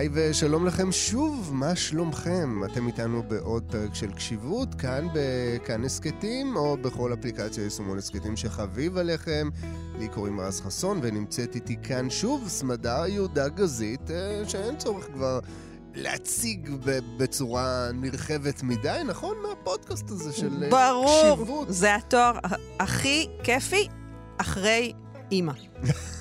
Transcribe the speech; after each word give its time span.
היי 0.00 0.08
ושלום 0.12 0.66
לכם 0.66 0.92
שוב, 0.92 1.50
מה 1.54 1.76
שלומכם? 1.76 2.60
אתם 2.64 2.86
איתנו 2.86 3.22
בעוד 3.28 3.64
פרק 3.70 3.94
של 3.94 4.12
קשיבות, 4.12 4.74
כאן 4.74 5.06
בכאן 5.14 5.84
הסכתים, 5.84 6.56
או 6.56 6.76
בכל 6.76 7.12
אפליקציה 7.12 7.64
יישומון 7.64 7.98
הסכתים 7.98 8.36
שחביב 8.36 8.96
עליכם. 8.96 9.48
לי 9.98 10.08
קוראים 10.08 10.40
רז 10.40 10.60
חסון, 10.60 11.00
ונמצאת 11.02 11.54
איתי 11.54 11.76
כאן 11.82 12.10
שוב 12.10 12.48
סמדר 12.48 13.06
יהודה 13.06 13.48
גזית, 13.48 14.10
אה, 14.10 14.42
שאין 14.48 14.76
צורך 14.76 15.04
כבר 15.12 15.38
להציג 15.94 16.70
בצורה 17.16 17.88
נרחבת 17.94 18.62
מדי, 18.62 19.00
נכון? 19.08 19.36
מהפודקאסט 19.48 20.10
הזה 20.10 20.32
של 20.32 20.62
אה, 20.64 20.70
ברור, 20.70 21.22
קשיבות. 21.22 21.46
ברור, 21.46 21.64
זה 21.68 21.94
התואר 21.94 22.38
הכי 22.80 23.28
כיפי 23.42 23.88
אחרי 24.38 24.92
אימא. 25.32 25.52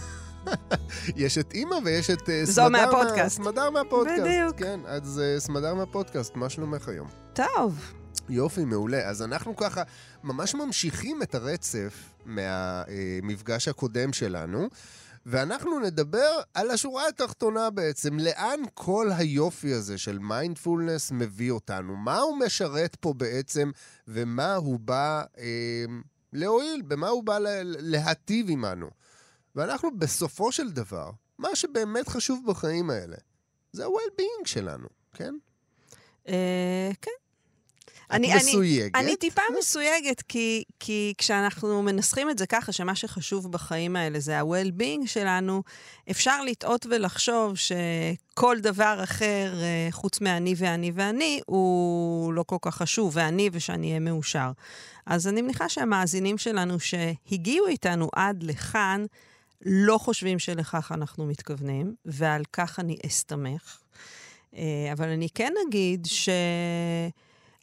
יש 1.16 1.38
את 1.38 1.54
אימא 1.54 1.76
ויש 1.86 2.10
את 2.10 2.22
uh, 2.22 2.32
זו 2.44 2.70
מהפודקאסט. 2.70 3.36
סמדר 3.36 3.70
מהפודקאסט. 3.70 4.22
בדיוק. 4.22 4.58
כן, 4.58 4.80
אז 4.86 5.22
uh, 5.22 5.40
סמדר 5.40 5.76
מהפודקאסט, 5.76 6.36
מה 6.36 6.50
שלומך 6.50 6.88
היום? 6.88 7.08
טוב. 7.34 7.94
יופי, 8.30 8.66
מעולה. 8.66 9.10
אז 9.10 9.22
אנחנו 9.22 9.56
ככה 9.56 9.84
ממש 10.24 10.56
ממשיכים 10.56 11.22
את 11.22 11.36
הרצף 11.36 11.94
מהמפגש 12.26 13.68
uh, 13.68 13.72
הקודם 13.72 14.14
שלנו. 14.14 14.70
ואנחנו 15.26 15.80
נדבר 15.80 16.40
על 16.54 16.72
השורה 16.72 17.08
התחתונה 17.08 17.70
בעצם, 17.70 18.20
לאן 18.20 18.60
כל 18.74 19.10
היופי 19.18 19.74
הזה 19.74 19.98
של 19.98 20.20
מיינדפולנס 20.20 21.12
מביא 21.12 21.52
אותנו, 21.52 21.96
מה 21.96 22.20
הוא 22.20 22.38
משרת 22.38 22.96
פה 22.96 23.14
בעצם, 23.14 23.72
ומה 24.08 24.56
הוא 24.56 24.80
בא 24.80 25.24
אה, 25.38 25.86
להועיל, 26.34 26.82
במה 26.82 27.08
הוא 27.08 27.24
בא 27.24 27.38
להטיב 27.64 28.50
עמנו. 28.50 28.90
ואנחנו 29.56 29.98
בסופו 29.98 30.52
של 30.52 30.70
דבר, 30.70 31.12
מה 31.38 31.56
שבאמת 31.56 32.08
חשוב 32.08 32.44
בחיים 32.48 32.90
האלה, 32.90 33.16
זה 33.72 33.86
ה-well-being 33.86 34.48
שלנו, 34.48 34.88
כן? 35.14 35.34
אה, 36.28 36.92
כן. 37.02 37.12
אני, 38.12 38.36
מסויגת? 38.36 38.96
אני, 38.96 39.08
אני 39.08 39.16
טיפה 39.16 39.42
מסויגת, 39.60 40.22
כי, 40.22 40.64
כי 40.80 41.14
כשאנחנו 41.18 41.84
מנסחים 41.84 42.30
את 42.30 42.38
זה 42.38 42.46
ככה, 42.46 42.72
שמה 42.72 42.96
שחשוב 42.96 43.52
בחיים 43.52 43.96
האלה 43.96 44.20
זה 44.20 44.40
ה-well-being 44.40 45.08
שלנו, 45.08 45.64
אפשר 46.12 46.44
לטעות 46.44 46.86
ולחשוב 46.90 47.54
שכל 47.56 48.60
דבר 48.60 49.00
אחר, 49.04 49.54
אה, 49.62 49.88
חוץ 49.92 50.22
מאני 50.22 50.54
ואני 50.58 50.92
ואני, 50.96 51.42
הוא 51.46 52.34
לא 52.34 52.44
כל 52.44 52.58
כך 52.62 52.76
חשוב, 52.76 53.12
ואני 53.16 53.50
ושאני 53.54 53.88
אהיה 53.88 54.00
מאושר. 54.00 54.52
אז 55.06 55.28
אני 55.28 55.42
מניחה 55.42 55.70
שהמאזינים 55.70 56.38
שלנו 56.38 56.80
שהגיעו 56.80 57.68
איתנו 57.68 58.10
עד 58.16 58.44
לכאן, 58.44 59.06
לא 59.66 59.98
חושבים 59.98 60.40
שלכך 60.40 60.92
אנחנו 60.96 61.26
מתכוונים, 61.26 61.96
ועל 62.06 62.44
כך 62.54 62.80
אני 62.80 62.98
אסתמך. 63.06 63.80
אה, 64.56 64.90
אבל 64.94 65.10
אני 65.10 65.28
כן 65.30 65.54
אגיד 65.68 66.08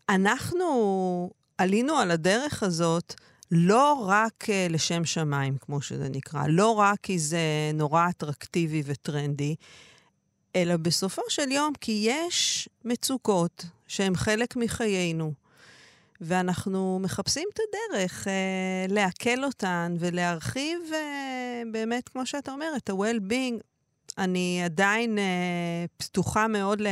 שאנחנו 0.09 1.31
עלינו 1.59 1.97
על 1.97 2.11
הדרך 2.11 2.63
הזאת 2.63 3.15
לא 3.51 3.93
רק 3.93 4.51
אה, 4.51 4.67
לשם 4.71 5.05
שמיים, 5.05 5.57
כמו 5.59 5.83
שזה 5.83 6.09
נקרא, 6.09 6.47
לא 6.49 6.71
רק 6.71 6.99
כי 7.03 7.19
זה 7.19 7.71
נורא 7.75 8.09
אטרקטיבי 8.09 8.83
וטרנדי, 8.87 9.55
אלא 10.57 10.77
בסופו 10.77 11.23
של 11.29 11.53
יום 11.53 11.73
כי 11.81 12.05
יש 12.09 12.69
מצוקות 12.85 13.65
שהן 13.87 14.17
חלק 14.17 14.57
מחיינו. 14.57 15.46
ואנחנו 16.21 16.99
מחפשים 17.03 17.49
את 17.55 17.59
הדרך 17.61 18.29
אה, 18.29 18.87
לעכל 18.89 19.45
אותן 19.45 19.95
ולהרחיב 19.99 20.79
אה, 20.95 21.63
באמת, 21.73 22.09
כמו 22.09 22.27
שאתה 22.27 22.53
אומר, 22.53 22.73
את 22.77 22.91
ה-well-being. 22.91 23.61
אני 24.19 24.63
עדיין 24.65 25.19
אה, 25.19 25.85
פתוחה 25.97 26.49
מאוד 26.49 26.83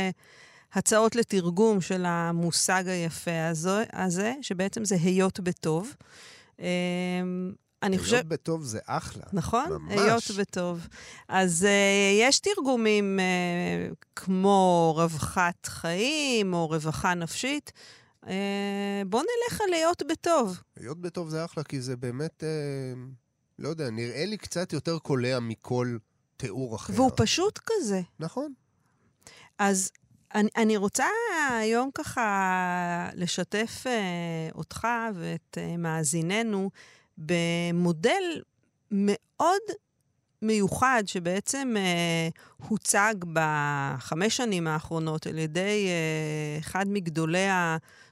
להצעות 0.75 1.15
לתרגום 1.15 1.81
של 1.81 2.05
המושג 2.05 2.83
היפה 2.87 3.47
הזו, 3.47 3.77
הזה, 3.93 4.33
שבעצם 4.41 4.85
זה 4.85 4.95
היות 4.95 5.39
בטוב. 5.39 5.95
אה, 6.59 6.65
אני 7.83 7.97
חושב... 7.97 8.15
היות 8.15 8.27
בטוב 8.27 8.63
זה 8.63 8.79
אחלה. 8.85 9.23
נכון? 9.33 9.65
ממש. 9.69 9.93
היות 9.93 10.23
בטוב. 10.39 10.87
אז 11.29 11.67
uh, 11.67 12.21
יש 12.21 12.39
תרגומים 12.39 13.19
uh, 13.19 13.95
כמו 14.15 14.93
רווחת 14.97 15.65
חיים 15.65 16.53
או 16.53 16.67
רווחה 16.67 17.13
נפשית, 17.13 17.71
בוא 19.05 19.21
נלך 19.21 19.61
על 19.61 19.69
להיות 19.69 20.03
בטוב. 20.09 20.61
להיות 20.77 21.01
בטוב 21.01 21.29
זה 21.29 21.45
אחלה, 21.45 21.63
כי 21.63 21.81
זה 21.81 21.95
באמת, 21.95 22.43
אה, 22.43 22.93
לא 23.59 23.69
יודע, 23.69 23.89
נראה 23.89 24.25
לי 24.25 24.37
קצת 24.37 24.73
יותר 24.73 24.97
קולע 24.99 25.39
מכל 25.39 25.97
תיאור 26.37 26.75
אחר. 26.75 26.93
והוא 26.95 27.11
פשוט 27.15 27.59
כזה. 27.65 28.01
נכון. 28.19 28.53
אז 29.59 29.91
אני, 30.35 30.49
אני 30.57 30.77
רוצה 30.77 31.05
היום 31.59 31.89
ככה 31.93 33.09
לשתף 33.13 33.83
אה, 33.87 34.49
אותך 34.55 34.87
ואת 35.15 35.57
אה, 35.57 35.77
מאזיננו 35.77 36.69
במודל 37.17 38.41
מאוד 38.91 39.61
מיוחד 40.41 41.03
שבעצם 41.05 41.73
אה, 41.77 42.29
הוצג 42.67 43.15
בחמש 43.33 44.37
שנים 44.37 44.67
האחרונות 44.67 45.27
על 45.27 45.37
ידי 45.37 45.87
אה, 45.87 46.59
אחד 46.59 46.85
מגדולי 46.87 47.47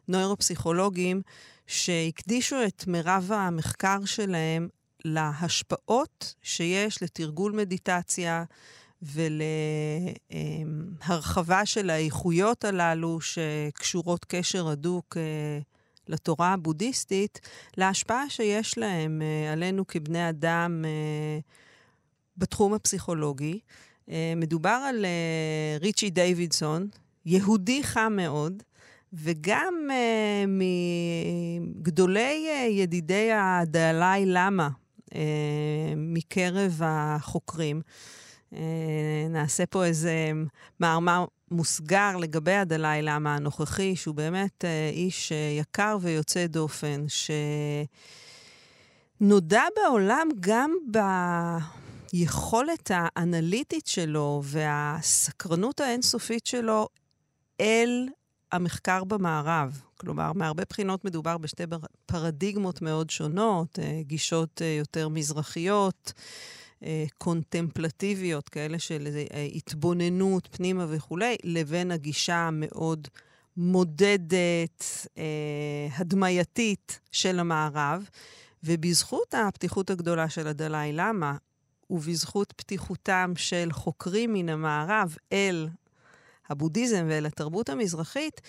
הנוירופסיכולוגים, 0.07 1.21
שהקדישו 1.67 2.55
את 2.67 2.87
מירב 2.87 3.31
המחקר 3.31 4.05
שלהם 4.05 4.67
להשפעות 5.05 6.33
שיש 6.41 7.03
לתרגול 7.03 7.51
מדיטציה 7.51 8.43
ולהרחבה 11.01 11.65
של 11.65 11.89
האיכויות 11.89 12.63
הללו 12.63 13.21
שקשורות 13.21 14.25
קשר 14.25 14.67
הדוק 14.67 15.17
אה, 15.17 15.59
לתורה 16.07 16.53
הבודהיסטית, 16.53 17.39
להשפעה 17.77 18.29
שיש 18.29 18.77
להם 18.77 19.21
אה, 19.21 19.53
עלינו 19.53 19.87
כבני 19.87 20.29
אדם 20.29 20.85
אה, 20.85 21.39
בתחום 22.37 22.73
הפסיכולוגי. 22.73 23.59
מדובר 24.35 24.79
על 24.89 25.05
ריצ'י 25.81 26.09
דיווידסון, 26.09 26.87
יהודי 27.25 27.83
חם 27.83 28.13
מאוד, 28.15 28.63
וגם 29.13 29.73
uh, 29.89 29.93
מגדולי 30.47 32.47
uh, 32.47 32.71
ידידי 32.71 33.29
הדלאי 33.33 34.23
למה 34.25 34.69
uh, 35.09 35.13
מקרב 35.97 36.79
החוקרים. 36.83 37.81
Uh, 38.53 38.57
נעשה 39.29 39.65
פה 39.65 39.85
איזה 39.85 40.31
מאמר 40.79 41.25
מוסגר 41.51 42.17
לגבי 42.17 42.53
הדלאי 42.53 43.01
למה 43.01 43.35
הנוכחי, 43.35 43.95
שהוא 43.95 44.15
באמת 44.15 44.63
uh, 44.63 44.95
איש 44.95 45.31
uh, 45.31 45.61
יקר 45.61 45.97
ויוצא 46.01 46.47
דופן, 46.47 47.05
שנודע 49.21 49.63
בעולם 49.75 50.27
גם 50.39 50.71
ביכולת 52.13 52.91
האנליטית 52.93 53.87
שלו 53.87 54.41
והסקרנות 54.43 55.79
האינסופית 55.79 56.45
שלו 56.45 56.87
אל 57.61 58.07
המחקר 58.53 59.03
במערב. 59.03 59.81
כלומר, 59.97 60.33
מהרבה 60.33 60.63
בחינות 60.69 61.05
מדובר 61.05 61.37
בשתי 61.37 61.63
פרדיגמות 62.05 62.81
מאוד 62.81 63.09
שונות, 63.09 63.79
אה, 63.79 64.01
גישות 64.01 64.61
אה, 64.61 64.67
יותר 64.67 65.09
מזרחיות, 65.09 66.13
אה, 66.83 67.05
קונטמפלטיביות, 67.17 68.49
כאלה 68.49 68.79
של 68.79 69.07
התבוננות 69.55 70.47
פנימה 70.51 70.85
וכולי, 70.89 71.35
לבין 71.43 71.91
הגישה 71.91 72.35
המאוד 72.35 73.07
מודדת, 73.57 75.07
הדמייתית 75.97 76.99
של 77.11 77.39
המערב. 77.39 78.09
ובזכות 78.63 79.33
הפתיחות 79.33 79.89
הגדולה 79.89 80.29
של 80.29 80.47
הדלאי 80.47 80.93
למה, 80.93 81.37
ובזכות 81.89 82.53
פתיחותם 82.55 83.33
של 83.35 83.69
חוקרים 83.71 84.33
מן 84.33 84.49
המערב 84.49 85.17
אל 85.33 85.67
הבודהיזם 86.49 87.05
ואל 87.09 87.25
התרבות 87.25 87.69
המזרחית, 87.69 88.41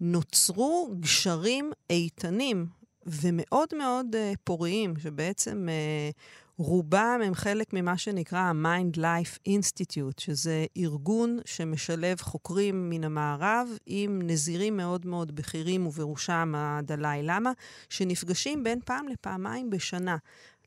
נוצרו 0.00 0.90
גשרים 1.00 1.72
איתנים 1.90 2.66
ומאוד 3.06 3.68
מאוד 3.78 4.06
uh, 4.14 4.36
פוריים, 4.44 4.94
שבעצם 4.98 5.68
uh, 5.68 6.18
רובם 6.58 7.20
הם 7.24 7.34
חלק 7.34 7.72
ממה 7.72 7.98
שנקרא 7.98 8.38
ה-Mind 8.38 8.96
Life 8.96 9.48
Institute, 9.48 10.20
שזה 10.20 10.66
ארגון 10.76 11.38
שמשלב 11.44 12.20
חוקרים 12.20 12.90
מן 12.90 13.04
המערב 13.04 13.68
עם 13.86 14.22
נזירים 14.24 14.76
מאוד 14.76 15.06
מאוד 15.06 15.36
בכירים, 15.36 15.86
ובראשם 15.86 16.52
הדלאי 16.56 17.20
למה, 17.22 17.52
שנפגשים 17.88 18.64
בין 18.64 18.80
פעם 18.84 19.08
לפעמיים 19.08 19.70
בשנה. 19.70 20.16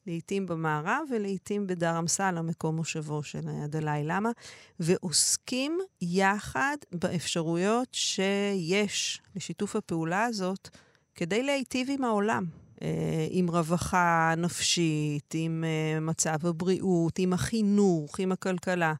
לעתים 0.07 0.45
במערב 0.45 1.01
ולעתים 1.11 1.67
בדר 1.67 1.99
אמסלם, 1.99 2.47
מקום 2.47 2.75
מושבו 2.75 3.23
של 3.23 3.41
הדלאי 3.47 4.03
למה, 4.03 4.31
ועוסקים 4.79 5.79
יחד 6.01 6.77
באפשרויות 6.91 7.87
שיש 7.91 9.21
לשיתוף 9.35 9.75
הפעולה 9.75 10.23
הזאת 10.23 10.69
כדי 11.15 11.43
להיטיב 11.43 11.87
עם 11.91 12.03
העולם. 12.03 12.45
אה, 12.81 13.27
עם 13.29 13.49
רווחה 13.49 14.33
נפשית, 14.37 15.33
עם 15.33 15.63
אה, 15.67 15.99
מצב 15.99 16.47
הבריאות, 16.47 17.19
עם 17.19 17.33
החינוך, 17.33 18.19
עם 18.19 18.31
הכלכלה. 18.31 18.93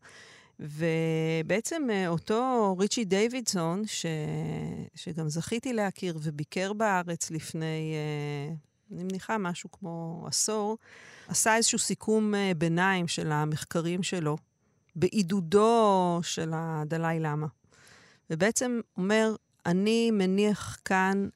ובעצם 0.60 1.88
אה, 1.92 2.08
אותו 2.08 2.76
ריצ'י 2.80 3.06
דיווידסון, 3.06 3.84
ש... 3.86 4.06
שגם 4.96 5.30
זכיתי 5.30 5.74
להכיר 5.74 6.20
וביקר 6.22 6.74
בארץ 6.74 7.32
לפני, 7.32 7.94
אני 8.92 9.04
מניחה, 9.04 9.38
משהו 9.38 9.72
כמו 9.72 10.24
עשור, 10.28 10.78
עשה 11.28 11.56
איזשהו 11.56 11.80
סיכום 11.80 12.36
אה, 12.36 12.52
ביניים 12.58 13.08
של 13.08 13.32
המחקרים 13.32 14.04
שלו, 14.04 14.38
בעידודו 14.96 16.20
של 16.24 16.52
הדלאי 16.56 17.20
למה. 17.20 17.48
ובעצם 18.30 18.80
אומר, 18.98 19.36
אני 19.66 20.12
מניח 20.12 20.78
כאן 20.86 21.28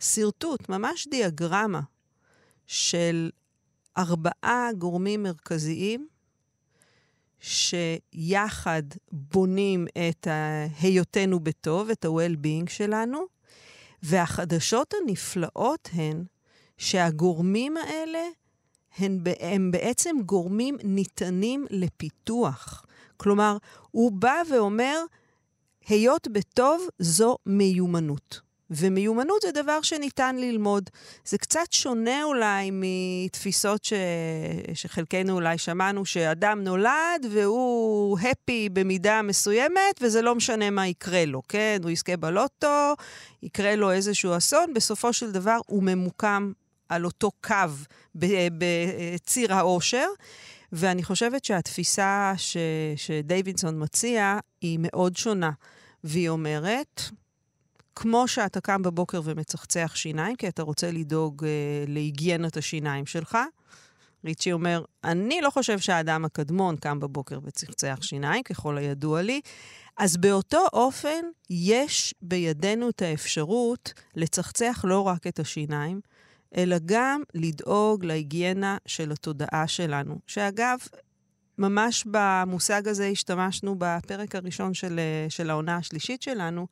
שרטוט, 0.00 0.68
ממש 0.68 1.08
דיאגרמה, 1.10 1.80
של 2.66 3.30
ארבעה 3.98 4.68
גורמים 4.78 5.22
מרכזיים 5.22 6.08
שיחד 7.40 8.82
בונים 9.12 9.86
את 10.08 10.26
היותנו 10.80 11.40
בטוב, 11.40 11.90
את 11.90 12.04
ה-well-being 12.04 12.70
שלנו, 12.70 13.24
והחדשות 14.02 14.94
הנפלאות 14.94 15.88
הן 15.92 16.24
שהגורמים 16.80 17.76
האלה 17.76 18.22
הם, 18.98 19.18
הם 19.40 19.70
בעצם 19.70 20.16
גורמים 20.26 20.76
ניתנים 20.84 21.66
לפיתוח. 21.70 22.86
כלומר, 23.16 23.56
הוא 23.90 24.12
בא 24.12 24.42
ואומר, 24.50 25.02
היות 25.88 26.28
בטוב 26.28 26.86
זו 26.98 27.36
מיומנות. 27.46 28.40
ומיומנות 28.70 29.42
זה 29.42 29.52
דבר 29.52 29.82
שניתן 29.82 30.36
ללמוד. 30.36 30.90
זה 31.24 31.38
קצת 31.38 31.72
שונה 31.72 32.24
אולי 32.24 32.70
מתפיסות 32.72 33.84
ש... 33.84 33.92
שחלקנו 34.74 35.32
אולי 35.32 35.58
שמענו, 35.58 36.04
שאדם 36.04 36.64
נולד 36.64 37.26
והוא 37.30 38.18
הפי 38.18 38.68
במידה 38.68 39.22
מסוימת, 39.22 40.00
וזה 40.00 40.22
לא 40.22 40.34
משנה 40.34 40.70
מה 40.70 40.88
יקרה 40.88 41.24
לו, 41.24 41.42
כן? 41.48 41.78
הוא 41.82 41.90
יזכה 41.90 42.16
בלוטו, 42.16 42.94
יקרה 43.42 43.76
לו 43.76 43.90
איזשהו 43.90 44.36
אסון, 44.36 44.74
בסופו 44.74 45.12
של 45.12 45.32
דבר 45.32 45.58
הוא 45.66 45.82
ממוקם 45.82 46.52
על 46.90 47.04
אותו 47.04 47.30
קו 47.40 47.54
בציר 48.14 49.54
האושר. 49.54 50.06
ואני 50.72 51.02
חושבת 51.02 51.44
שהתפיסה 51.44 52.32
ש... 52.36 52.56
שדייווידסון 52.96 53.82
מציע 53.82 54.38
היא 54.60 54.78
מאוד 54.82 55.16
שונה. 55.16 55.50
והיא 56.04 56.28
אומרת, 56.28 57.02
כמו 57.94 58.28
שאתה 58.28 58.60
קם 58.60 58.82
בבוקר 58.82 59.20
ומצחצח 59.24 59.92
שיניים, 59.94 60.36
כי 60.36 60.48
אתה 60.48 60.62
רוצה 60.62 60.90
לדאוג 60.90 61.44
אה, 61.44 61.84
להיגיינת 61.86 62.56
השיניים 62.56 63.06
שלך, 63.06 63.38
ריצ'י 64.24 64.52
אומר, 64.52 64.84
אני 65.04 65.40
לא 65.40 65.50
חושב 65.50 65.78
שהאדם 65.78 66.24
הקדמון 66.24 66.76
קם 66.76 67.00
בבוקר 67.00 67.38
וצחצח 67.44 67.98
שיניים, 68.02 68.42
ככל 68.42 68.78
הידוע 68.78 69.22
לי, 69.22 69.40
אז 69.96 70.16
באותו 70.16 70.66
אופן 70.72 71.24
יש 71.50 72.14
בידינו 72.22 72.88
את 72.88 73.02
האפשרות 73.02 73.92
לצחצח 74.16 74.84
לא 74.88 75.00
רק 75.00 75.26
את 75.26 75.38
השיניים, 75.38 76.00
אלא 76.56 76.76
גם 76.84 77.22
לדאוג 77.34 78.04
להיגיינה 78.04 78.76
של 78.86 79.12
התודעה 79.12 79.66
שלנו. 79.66 80.18
שאגב, 80.26 80.78
ממש 81.58 82.04
במושג 82.10 82.88
הזה 82.88 83.06
השתמשנו 83.06 83.74
בפרק 83.78 84.34
הראשון 84.34 84.74
של, 84.74 85.00
של 85.28 85.50
העונה 85.50 85.76
השלישית 85.76 86.22
שלנו, 86.22 86.66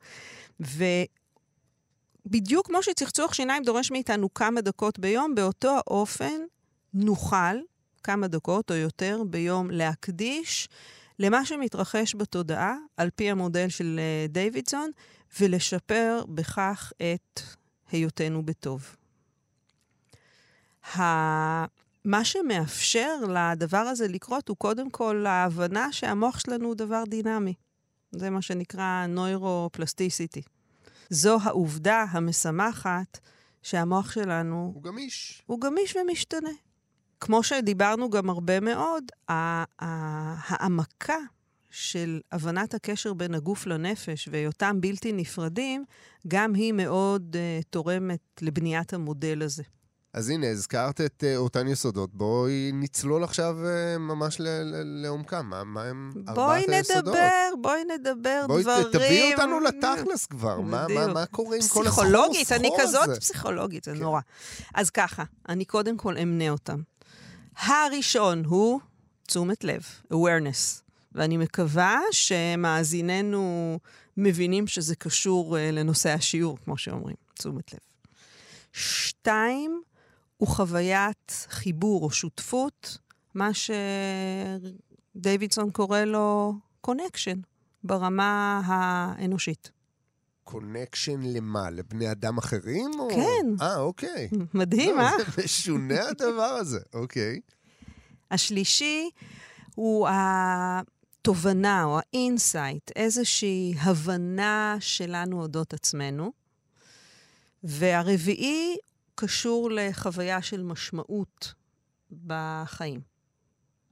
ובדיוק 0.59 2.67
כמו 2.67 2.83
שצחצוח 2.83 3.33
שיניים 3.33 3.63
דורש 3.63 3.91
מאיתנו 3.91 4.33
כמה 4.33 4.61
דקות 4.61 4.99
ביום, 4.99 5.35
באותו 5.35 5.75
האופן 5.75 6.41
נוכל 6.93 7.55
כמה 8.03 8.27
דקות 8.27 8.71
או 8.71 8.75
יותר 8.75 9.21
ביום 9.29 9.71
להקדיש 9.71 10.69
למה 11.19 11.45
שמתרחש 11.45 12.15
בתודעה, 12.15 12.75
על 12.97 13.09
פי 13.15 13.31
המודל 13.31 13.69
של 13.69 13.99
אה, 13.99 14.27
דיווידסון, 14.27 14.91
ולשפר 15.39 16.23
בכך 16.29 16.93
את 16.97 17.41
היותנו 17.91 18.45
בטוב. 18.45 18.95
מה 22.05 22.23
שמאפשר 22.23 23.15
לדבר 23.29 23.77
הזה 23.77 24.07
לקרות 24.07 24.49
הוא 24.49 24.57
קודם 24.57 24.89
כל 24.89 25.25
ההבנה 25.25 25.91
שהמוח 25.91 26.39
שלנו 26.39 26.67
הוא 26.67 26.75
דבר 26.75 27.03
דינמי. 27.07 27.53
זה 28.11 28.29
מה 28.29 28.41
שנקרא 28.41 29.05
נוירופלסטיסיטי. 29.07 30.41
זו 31.09 31.37
העובדה 31.43 32.05
המשמחת 32.09 33.19
שהמוח 33.63 34.11
שלנו... 34.11 34.71
הוא 34.75 34.83
גמיש. 34.83 35.43
הוא 35.45 35.61
גמיש 35.61 35.95
ומשתנה. 35.95 36.49
כמו 37.19 37.43
שדיברנו 37.43 38.09
גם 38.09 38.29
הרבה 38.29 38.59
מאוד, 38.59 39.03
העמקה 39.79 41.17
של 41.69 42.19
הבנת 42.31 42.73
הקשר 42.73 43.13
בין 43.13 43.35
הגוף 43.35 43.67
לנפש 43.67 44.29
והיותם 44.31 44.81
בלתי 44.81 45.13
נפרדים, 45.13 45.85
גם 46.27 46.53
היא 46.53 46.73
מאוד 46.73 47.35
uh, 47.35 47.63
תורמת 47.69 48.19
לבניית 48.41 48.93
המודל 48.93 49.41
הזה. 49.41 49.63
אז 50.13 50.29
הנה, 50.29 50.47
הזכרת 50.47 51.01
את 51.01 51.23
uh, 51.23 51.37
אותן 51.37 51.67
יסודות. 51.67 52.09
בואי 52.13 52.71
נצלול 52.73 53.23
עכשיו 53.23 53.57
uh, 53.63 53.97
ממש 53.99 54.37
לעומקם. 54.83 55.45
מה, 55.45 55.63
מה 55.63 55.83
הם 55.83 56.11
ארבעת 56.27 56.69
היסודות? 56.69 57.03
בואי 57.61 57.83
נדבר, 57.83 58.45
בואי 58.47 58.63
נדבר 58.63 58.63
דברים. 58.63 58.63
בואי 58.65 58.83
תביאי 58.91 59.33
אותנו 59.33 59.59
לתכלס 59.59 60.25
כבר. 60.25 60.59
מה, 60.61 60.85
מה, 60.87 61.07
מה 61.07 61.25
קורה 61.25 61.55
עם 61.55 61.61
כל 61.61 61.65
הסחור 61.65 61.83
פסיכולוגית, 61.83 62.51
אני 62.51 62.69
כזאת 62.79 63.09
הזה? 63.09 63.19
פסיכולוגית, 63.19 63.83
זה 63.83 63.91
כן. 63.91 63.97
נורא. 63.97 64.21
אז 64.73 64.89
ככה, 64.89 65.23
אני 65.49 65.65
קודם 65.65 65.97
כל 65.97 66.17
אמנה 66.17 66.49
אותם. 66.49 66.81
הראשון 67.57 68.45
הוא 68.45 68.79
תשומת 69.27 69.63
לב, 69.63 69.83
awareness. 70.13 70.81
ואני 71.11 71.37
מקווה 71.37 71.99
שמאזיננו 72.11 73.79
מבינים 74.17 74.67
שזה 74.67 74.95
קשור 74.95 75.55
uh, 75.55 75.59
לנושא 75.71 76.09
השיעור, 76.09 76.57
כמו 76.65 76.77
שאומרים, 76.77 77.15
תשומת 77.33 77.73
לב. 77.73 77.79
שתיים, 78.73 79.81
הוא 80.39 80.47
חוויית 80.47 81.47
חיבור 81.49 82.03
או 82.03 82.11
שותפות, 82.11 82.97
מה 83.33 83.49
שדייווידסון 85.15 85.71
קורא 85.71 85.99
לו 85.99 86.53
קונקשן, 86.81 87.39
ברמה 87.83 88.61
האנושית. 88.65 89.71
connection 90.43 91.21
למה? 91.21 91.69
לבני 91.69 92.11
אדם 92.11 92.37
אחרים? 92.37 92.91
או... 92.99 93.09
כן. 93.09 93.45
אה, 93.61 93.79
אוקיי. 93.79 94.29
מדהים, 94.53 94.95
לא, 94.95 95.01
אה? 95.01 95.11
זה 95.17 95.43
משונה 95.43 96.07
הדבר 96.07 96.41
הזה, 96.43 96.79
אוקיי. 96.93 97.39
השלישי 98.31 99.09
הוא 99.75 100.07
התובנה 100.11 101.83
או 101.83 101.99
ה 101.99 102.09
insight, 102.09 102.91
איזושהי 102.95 103.73
הבנה 103.79 104.77
שלנו 104.79 105.41
אודות 105.41 105.73
עצמנו. 105.73 106.31
והרביעי 107.63 108.77
קשור 109.21 109.71
לחוויה 109.71 110.41
של 110.41 110.63
משמעות 110.63 111.53
בחיים. 112.25 113.01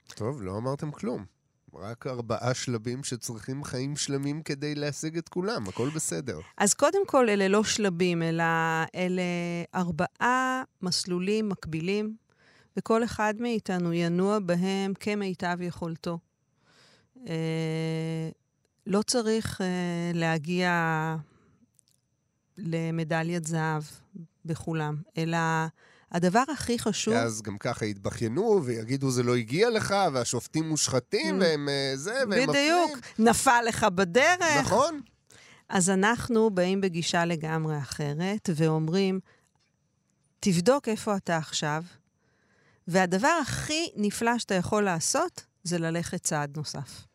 טוב, 0.08 0.42
לא 0.42 0.58
אמרתם 0.58 0.92
כלום. 0.92 1.26
רק 1.74 2.08
ארבעה 2.08 2.54
שלבים 2.54 3.04
שצריכים 3.04 3.64
חיים 3.64 3.96
שלמים 3.96 4.42
כדי 4.42 4.76
להשיג 4.76 5.18
את 5.18 5.30
כולם, 5.30 5.68
הכל 5.68 5.90
בסדר. 5.96 6.40
אז 6.58 6.74
קודם 6.74 7.08
כל, 7.08 7.30
אלה 7.30 7.48
לא 7.48 7.64
שלבים, 7.64 8.24
אלא 8.24 8.44
אלה 8.96 9.22
ארבעה 9.76 10.64
מסלולים 10.82 11.50
מקבילים, 11.50 12.16
וכל 12.78 13.04
אחד 13.04 13.34
מאיתנו 13.40 13.94
ינוע 13.94 14.40
בהם 14.40 14.94
כמיטב 15.00 15.58
יכולתו. 15.62 16.20
אה, 17.28 18.30
לא 18.88 19.02
צריך 19.02 19.62
אה, 19.62 20.12
להגיע 20.14 21.16
למדליית 22.58 23.46
זהב 23.46 23.84
בכולם, 24.48 24.96
אלא 25.18 25.38
הדבר 26.12 26.44
הכי 26.54 26.80
חשוב... 26.80 27.14
אז 27.14 27.42
גם 27.42 27.58
ככה 27.58 27.86
יתבכיינו 27.86 28.62
ויגידו 28.64 29.12
זה 29.12 29.24
לא 29.24 29.36
הגיע 29.36 29.70
לך, 29.70 29.96
והשופטים 30.14 30.70
מושחתים, 30.70 31.42
mm. 31.42 31.44
והם 31.44 31.70
אה, 31.70 31.92
זה, 31.96 32.14
והם 32.14 32.30
מפלים. 32.30 32.50
בדיוק, 32.50 33.00
נפל 33.20 33.62
לך 33.68 33.84
בדרך. 33.84 34.58
נכון. 34.60 35.02
אז 35.70 35.90
אנחנו 35.90 36.50
באים 36.50 36.82
בגישה 36.82 37.26
לגמרי 37.26 37.78
אחרת, 37.78 38.50
ואומרים, 38.56 39.20
תבדוק 40.40 40.88
איפה 40.88 41.16
אתה 41.18 41.38
עכשיו, 41.38 41.84
והדבר 42.88 43.40
הכי 43.42 43.92
נפלא 43.96 44.38
שאתה 44.38 44.56
יכול 44.56 44.84
לעשות, 44.84 45.46
זה 45.64 45.78
ללכת 45.78 46.24
צעד 46.24 46.58
נוסף. 46.58 47.08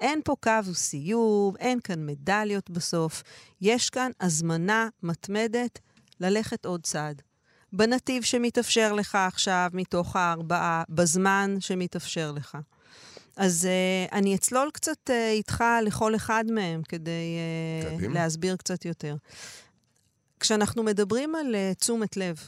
אין 0.00 0.20
פה 0.24 0.34
קו 0.40 0.74
סיום, 0.74 1.56
אין 1.56 1.80
כאן 1.80 2.06
מדליות 2.06 2.70
בסוף. 2.70 3.22
יש 3.60 3.90
כאן 3.90 4.10
הזמנה 4.20 4.88
מתמדת 5.02 5.78
ללכת 6.22 6.66
עוד 6.66 6.82
צעד. 6.82 7.22
בנתיב 7.72 8.22
שמתאפשר 8.22 8.92
לך 8.92 9.14
עכשיו, 9.14 9.70
מתוך 9.72 10.16
הארבעה, 10.16 10.82
בזמן 10.88 11.56
שמתאפשר 11.60 12.32
לך. 12.32 12.58
אז 13.36 13.68
uh, 13.68 14.14
אני 14.14 14.34
אצלול 14.34 14.70
קצת 14.72 15.10
uh, 15.10 15.12
איתך 15.12 15.64
לכל 15.82 16.16
אחד 16.16 16.44
מהם 16.50 16.82
כדי 16.82 17.36
uh, 18.00 18.08
להסביר 18.08 18.56
קצת 18.56 18.84
יותר. 18.84 19.16
כשאנחנו 20.40 20.82
מדברים 20.82 21.34
על 21.34 21.54
uh, 21.54 21.74
תשומת 21.78 22.16
לב, 22.16 22.40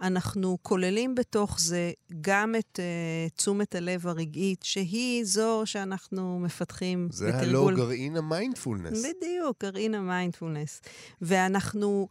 אנחנו 0.00 0.58
כוללים 0.62 1.14
בתוך 1.14 1.60
זה 1.60 1.92
גם 2.20 2.54
את 2.58 2.78
uh, 2.78 3.36
תשומת 3.36 3.74
הלב 3.74 4.06
הרגעית, 4.06 4.62
שהיא 4.62 5.24
זו 5.24 5.62
שאנחנו 5.64 6.40
מפתחים 6.40 7.08
זה 7.12 7.32
בתרגול. 7.32 7.74
הלא 7.74 7.84
גרעין 7.84 8.16
המיינדפולנס. 8.16 9.06
בדיוק, 9.06 9.64
גרעין 9.64 9.94
המיינדפולנס. 9.94 10.80
ואנחנו 11.22 12.08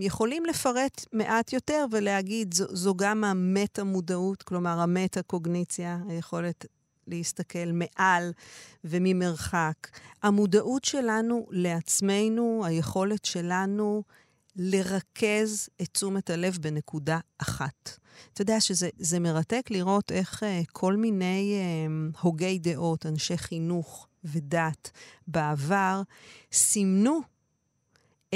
יכולים 0.00 0.44
לפרט 0.44 1.06
מעט 1.12 1.52
יותר 1.52 1.84
ולהגיד, 1.90 2.54
זו, 2.54 2.64
זו 2.70 2.94
גם 2.94 3.24
המטה-מודעות, 3.24 4.42
כלומר 4.42 4.80
המטה-קוגניציה, 4.80 5.98
היכולת 6.08 6.66
להסתכל 7.06 7.72
מעל 7.72 8.32
וממרחק. 8.84 9.88
המודעות 10.22 10.84
שלנו 10.84 11.46
לעצמנו, 11.50 12.62
היכולת 12.66 13.24
שלנו 13.24 14.02
לרכז 14.56 15.68
את 15.82 15.88
תשומת 15.92 16.30
הלב 16.30 16.58
בנקודה 16.60 17.18
אחת. 17.38 17.98
אתה 18.32 18.42
יודע 18.42 18.60
שזה 18.60 19.20
מרתק 19.20 19.66
לראות 19.70 20.12
איך 20.12 20.42
uh, 20.42 20.46
כל 20.72 20.96
מיני 20.96 21.60
uh, 22.14 22.18
הוגי 22.20 22.58
דעות, 22.58 23.06
אנשי 23.06 23.36
חינוך 23.36 24.08
ודת 24.24 24.90
בעבר, 25.26 26.02
סימנו 26.52 27.20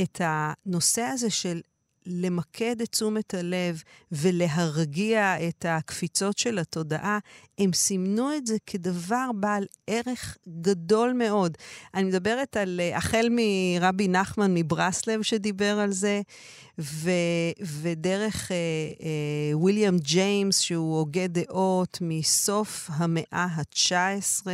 את 0.03 0.21
הנושא 0.25 1.03
הזה 1.03 1.31
של 1.31 1.61
למקד 2.07 2.81
את 2.81 2.88
תשומת 2.88 3.35
הלב 3.35 3.83
ולהרגיע 4.12 5.49
את 5.49 5.67
הקפיצות 5.69 6.38
של 6.38 6.59
התודעה, 6.59 7.19
הם 7.59 7.73
סימנו 7.73 8.37
את 8.37 8.47
זה 8.47 8.57
כדבר 8.67 9.31
בעל 9.35 9.65
ערך 9.87 10.37
גדול 10.61 11.12
מאוד. 11.12 11.57
אני 11.95 12.05
מדברת 12.05 12.57
על, 12.57 12.81
החל 12.95 13.29
מרבי 13.31 14.09
נחמן 14.09 14.55
מברסלב 14.55 15.23
שדיבר 15.23 15.79
על 15.79 15.93
זה, 15.93 16.21
ו, 16.79 17.11
ודרך 17.61 18.53
אה, 18.53 18.57
אה, 19.03 19.59
ויליאם 19.59 19.99
ג'יימס, 19.99 20.59
שהוא 20.59 20.99
הוגה 20.99 21.26
דעות 21.26 21.99
מסוף 22.00 22.91
המאה 22.93 23.47
ה-19, 23.50 24.47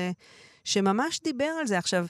שממש 0.65 1.21
דיבר 1.25 1.51
על 1.61 1.67
זה. 1.67 1.79
עכשיו, 1.79 2.07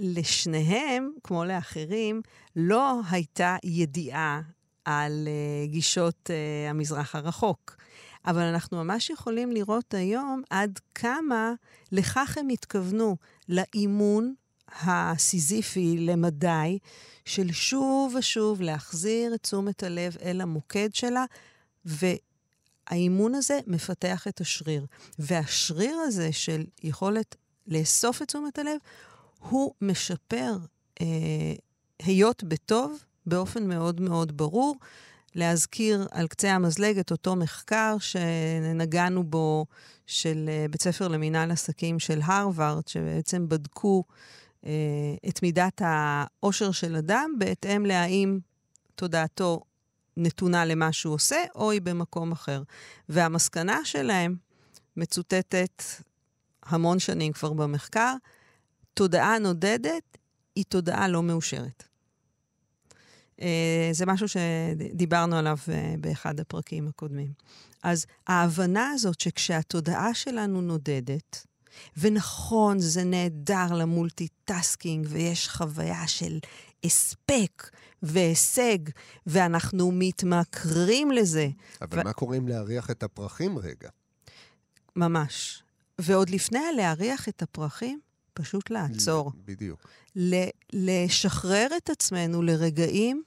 לשניהם, 0.00 1.12
כמו 1.24 1.44
לאחרים, 1.44 2.22
לא 2.56 3.00
הייתה 3.10 3.56
ידיעה 3.64 4.40
על 4.84 5.28
uh, 5.28 5.70
גישות 5.70 6.30
uh, 6.30 6.70
המזרח 6.70 7.14
הרחוק. 7.14 7.76
אבל 8.26 8.42
אנחנו 8.42 8.84
ממש 8.84 9.10
יכולים 9.10 9.52
לראות 9.52 9.94
היום 9.94 10.42
עד 10.50 10.78
כמה 10.94 11.52
לכך 11.92 12.38
הם 12.38 12.48
התכוונו, 12.48 13.16
לאימון 13.48 14.34
הסיזיפי 14.80 15.96
למדי, 15.98 16.78
של 17.24 17.52
שוב 17.52 18.14
ושוב 18.18 18.62
להחזיר 18.62 19.34
את 19.34 19.42
תשומת 19.42 19.82
הלב 19.82 20.16
אל 20.22 20.40
המוקד 20.40 20.88
שלה, 20.92 21.24
והאימון 21.84 23.34
הזה 23.34 23.60
מפתח 23.66 24.26
את 24.28 24.40
השריר. 24.40 24.86
והשריר 25.18 25.96
הזה 25.96 26.32
של 26.32 26.64
יכולת 26.82 27.36
לאסוף 27.66 28.22
את 28.22 28.28
תשומת 28.28 28.58
הלב, 28.58 28.76
הוא 29.48 29.74
משפר 29.80 30.56
אה, 31.00 31.06
היות 31.98 32.44
בטוב 32.44 33.04
באופן 33.26 33.68
מאוד 33.68 34.00
מאוד 34.00 34.36
ברור. 34.36 34.76
להזכיר 35.34 36.06
על 36.10 36.26
קצה 36.26 36.52
המזלג 36.52 36.98
את 36.98 37.10
אותו 37.10 37.36
מחקר 37.36 37.96
שנגענו 37.98 39.24
בו 39.24 39.66
של 40.06 40.48
אה, 40.48 40.66
בית 40.70 40.82
ספר 40.82 41.08
למינהל 41.08 41.50
עסקים 41.50 41.98
של 41.98 42.20
הרווארד, 42.24 42.88
שבעצם 42.88 43.48
בדקו 43.48 44.04
אה, 44.66 44.70
את 45.28 45.42
מידת 45.42 45.82
העושר 45.84 46.72
של 46.72 46.96
אדם 46.96 47.34
בהתאם 47.38 47.86
להאם 47.86 48.38
תודעתו 48.94 49.60
נתונה 50.16 50.64
למה 50.64 50.92
שהוא 50.92 51.14
עושה, 51.14 51.44
או 51.54 51.70
היא 51.70 51.80
במקום 51.82 52.32
אחר. 52.32 52.62
והמסקנה 53.08 53.84
שלהם 53.84 54.36
מצוטטת 54.96 55.82
המון 56.62 56.98
שנים 56.98 57.32
כבר 57.32 57.52
במחקר, 57.52 58.14
תודעה 58.94 59.38
נודדת 59.38 60.18
היא 60.56 60.64
תודעה 60.68 61.08
לא 61.08 61.22
מאושרת. 61.22 61.84
אה, 63.40 63.88
זה 63.92 64.06
משהו 64.06 64.26
שדיברנו 64.28 65.36
עליו 65.36 65.56
אה, 65.68 65.94
באחד 66.00 66.40
הפרקים 66.40 66.88
הקודמים. 66.88 67.32
אז 67.82 68.06
ההבנה 68.26 68.90
הזאת 68.90 69.20
שכשהתודעה 69.20 70.14
שלנו 70.14 70.60
נודדת, 70.60 71.46
ונכון, 71.96 72.78
זה 72.78 73.04
נהדר 73.04 73.66
ל 73.72 73.82
multitasking, 73.82 75.06
ויש 75.10 75.48
חוויה 75.48 76.08
של 76.08 76.38
הספק 76.84 77.70
והישג, 78.02 78.78
ואנחנו 79.26 79.92
מתמכרים 79.92 81.10
לזה. 81.10 81.48
אבל 81.82 82.00
ו... 82.00 82.04
מה 82.04 82.12
קורה 82.12 82.36
אם 82.36 82.48
להריח 82.48 82.90
את 82.90 83.02
הפרחים 83.02 83.58
רגע? 83.58 83.88
ממש. 84.96 85.62
ועוד 85.98 86.30
לפני 86.30 86.58
הלהריח 86.58 87.28
את 87.28 87.42
הפרחים, 87.42 88.00
פשוט 88.34 88.70
לעצור. 88.70 89.32
בדיוק. 89.44 89.86
לשחרר 90.72 91.66
את 91.76 91.90
עצמנו 91.90 92.42
לרגעים 92.42 93.22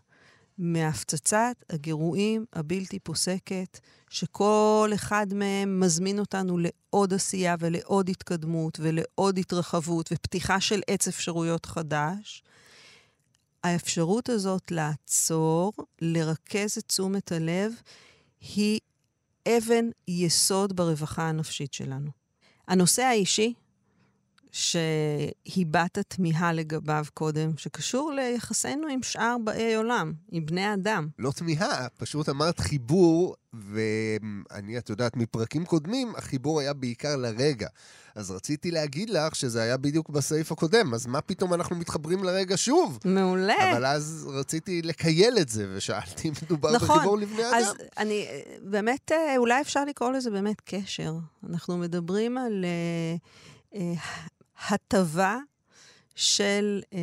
מהפצצת 0.57 1.55
הגירויים 1.69 2.45
הבלתי 2.53 2.99
פוסקת, 2.99 3.79
שכל 4.09 4.91
אחד 4.95 5.33
מהם 5.33 5.79
מזמין 5.79 6.19
אותנו 6.19 6.57
לעוד 6.57 7.13
עשייה 7.13 7.55
ולעוד 7.59 8.09
התקדמות 8.09 8.79
ולעוד 8.81 9.37
התרחבות 9.37 10.09
ופתיחה 10.13 10.59
של 10.59 10.81
עץ 10.87 11.07
אפשרויות 11.07 11.65
חדש. 11.65 12.43
האפשרות 13.63 14.29
הזאת 14.29 14.71
לעצור, 14.71 15.73
לרכז 16.01 16.77
את 16.77 16.83
תשומת 16.87 17.31
הלב, 17.31 17.73
היא 18.55 18.79
אבן 19.47 19.85
יסוד 20.07 20.75
ברווחה 20.75 21.29
הנפשית 21.29 21.73
שלנו. 21.73 22.11
הנושא 22.67 23.01
האישי, 23.01 23.53
שהבעת 24.55 25.99
תמיהה 26.07 26.53
לגביו 26.53 27.05
קודם, 27.13 27.57
שקשור 27.57 28.11
ליחסינו 28.11 28.87
עם 28.87 29.03
שאר 29.03 29.35
באי 29.43 29.75
עולם, 29.75 30.13
עם 30.31 30.45
בני 30.45 30.73
אדם. 30.73 31.07
לא 31.19 31.31
תמיהה, 31.31 31.87
פשוט 31.97 32.29
אמרת 32.29 32.59
חיבור, 32.59 33.35
ואני, 33.53 34.77
את 34.77 34.89
יודעת, 34.89 35.15
מפרקים 35.15 35.65
קודמים, 35.65 36.13
החיבור 36.17 36.59
היה 36.59 36.73
בעיקר 36.73 37.15
לרגע. 37.15 37.67
אז 38.15 38.31
רציתי 38.31 38.71
להגיד 38.71 39.09
לך 39.09 39.35
שזה 39.35 39.61
היה 39.61 39.77
בדיוק 39.77 40.09
בסעיף 40.09 40.51
הקודם, 40.51 40.93
אז 40.93 41.05
מה 41.05 41.21
פתאום 41.21 41.53
אנחנו 41.53 41.75
מתחברים 41.75 42.23
לרגע 42.23 42.57
שוב? 42.57 42.99
מעולה. 43.05 43.71
אבל 43.71 43.85
אז 43.85 44.29
רציתי 44.33 44.81
לקייל 44.81 45.37
את 45.41 45.49
זה, 45.49 45.67
ושאלתי 45.75 46.27
אם 46.27 46.33
מדובר 46.43 46.71
נכון, 46.71 46.97
בחיבור 46.97 47.17
לבני 47.17 47.49
אדם. 47.49 47.53
אז 47.55 47.73
אני, 47.97 48.27
באמת, 48.61 49.11
אה, 49.11 49.37
אולי 49.37 49.61
אפשר 49.61 49.85
לקרוא 49.85 50.11
לזה 50.11 50.31
באמת 50.31 50.61
קשר. 50.65 51.13
אנחנו 51.49 51.77
מדברים 51.77 52.37
על... 52.37 52.65
Uh, 53.73 53.75
uh, 53.75 54.34
הטבה 54.69 55.37
של 56.15 56.81
אה, 56.93 56.99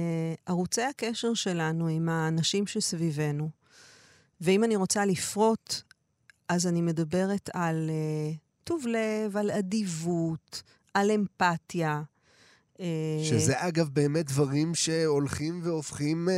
ערוצי 0.47 0.83
הקשר 0.83 1.35
שלנו 1.35 1.88
עם 1.88 2.09
האנשים 2.09 2.66
שסביבנו. 2.66 3.50
ואם 4.40 4.64
אני 4.64 4.76
רוצה 4.76 5.04
לפרוט, 5.04 5.75
אז 6.49 6.66
אני 6.66 6.81
מדברת 6.81 7.50
על 7.52 7.90
אה, 7.90 8.33
טוב 8.64 8.87
לב, 8.87 9.37
על 9.37 9.50
אדיבות, 9.50 10.62
על 10.95 11.11
אמפתיה. 11.11 12.02
אה, 12.81 12.87
שזה 13.25 13.54
אגב 13.57 13.88
באמת 13.92 14.26
דברים 14.26 14.75
שהולכים 14.75 15.61
והופכים 15.62 16.28
אה, 16.28 16.35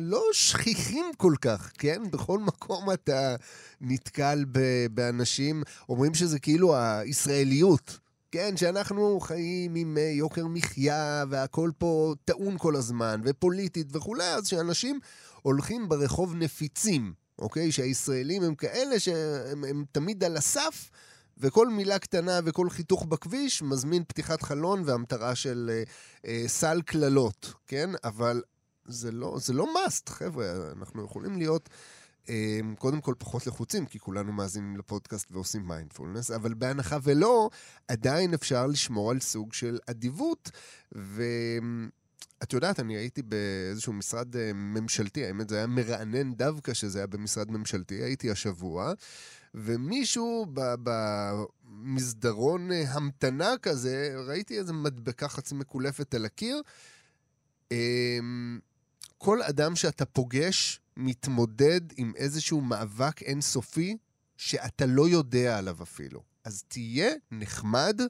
לא 0.00 0.22
שכיחים 0.32 1.04
כל 1.16 1.34
כך, 1.40 1.72
כן? 1.78 2.02
בכל 2.10 2.38
מקום 2.38 2.90
אתה 2.90 3.36
נתקל 3.80 4.44
באנשים, 4.90 5.62
אומרים 5.88 6.14
שזה 6.14 6.38
כאילו 6.38 6.76
הישראליות. 6.76 7.98
כן, 8.32 8.56
שאנחנו 8.56 9.20
חיים 9.20 9.74
עם 9.74 9.98
אה, 9.98 10.02
יוקר 10.02 10.46
מחיה, 10.46 11.24
והכל 11.28 11.70
פה 11.78 12.14
טעון 12.24 12.58
כל 12.58 12.76
הזמן, 12.76 13.20
ופוליטית 13.24 13.96
וכולי, 13.96 14.24
אז 14.24 14.46
שאנשים 14.48 15.00
הולכים 15.42 15.88
ברחוב 15.88 16.34
נפיצים, 16.34 17.12
אוקיי? 17.38 17.72
שהישראלים 17.72 18.42
הם 18.42 18.54
כאלה 18.54 19.00
שהם 19.00 19.64
הם 19.64 19.84
תמיד 19.92 20.24
על 20.24 20.36
הסף, 20.36 20.90
וכל 21.38 21.68
מילה 21.68 21.98
קטנה 21.98 22.40
וכל 22.44 22.70
חיתוך 22.70 23.04
בכביש 23.04 23.62
מזמין 23.62 24.04
פתיחת 24.04 24.42
חלון 24.42 24.82
והמטרה 24.86 25.34
של 25.34 25.70
אה, 25.72 25.82
אה, 26.26 26.44
סל 26.46 26.82
קללות, 26.82 27.52
כן? 27.66 27.90
אבל 28.04 28.42
זה 28.86 29.12
לא, 29.12 29.36
זה 29.40 29.52
לא 29.52 29.64
must, 29.64 30.10
חבר'ה, 30.10 30.46
אנחנו 30.78 31.04
יכולים 31.04 31.38
להיות... 31.38 31.68
אמ, 32.28 32.74
קודם 32.78 33.00
כל 33.00 33.14
פחות 33.18 33.46
לחוצים, 33.46 33.86
כי 33.86 33.98
כולנו 33.98 34.32
מאזינים 34.32 34.76
לפודקאסט 34.76 35.32
ועושים 35.32 35.68
מיינדפולנס, 35.68 36.30
אבל 36.30 36.54
בהנחה 36.54 36.98
ולא, 37.02 37.50
עדיין 37.88 38.34
אפשר 38.34 38.66
לשמור 38.66 39.10
על 39.10 39.20
סוג 39.20 39.52
של 39.52 39.78
אדיבות. 39.86 40.50
ואת 40.92 42.52
יודעת, 42.52 42.80
אני 42.80 42.96
הייתי 42.96 43.22
באיזשהו 43.22 43.92
משרד 43.92 44.36
אה, 44.36 44.52
ממשלתי, 44.52 45.26
האמת 45.26 45.48
זה 45.48 45.56
היה 45.56 45.66
מרענן 45.66 46.34
דווקא 46.34 46.74
שזה 46.74 46.98
היה 46.98 47.06
במשרד 47.06 47.50
ממשלתי, 47.50 47.94
הייתי 47.94 48.30
השבוע, 48.30 48.92
ומישהו 49.54 50.46
במסדרון 51.74 52.72
אה, 52.72 52.92
המתנה 52.92 53.54
כזה, 53.62 54.14
ראיתי 54.26 54.58
איזה 54.58 54.72
מדבקה 54.72 55.28
חצי 55.28 55.54
מקולפת 55.54 56.14
על 56.14 56.24
הקיר. 56.24 56.62
אמ, 57.72 58.58
כל 59.18 59.42
אדם 59.42 59.76
שאתה 59.76 60.04
פוגש 60.04 60.81
מתמודד 60.96 61.80
עם 61.96 62.12
איזשהו 62.16 62.60
מאבק 62.60 63.22
אינסופי 63.22 63.96
שאתה 64.36 64.86
לא 64.86 65.08
יודע 65.08 65.58
עליו 65.58 65.76
אפילו. 65.82 66.22
אז 66.44 66.62
תהיה 66.68 67.10
נחמד 67.30 68.00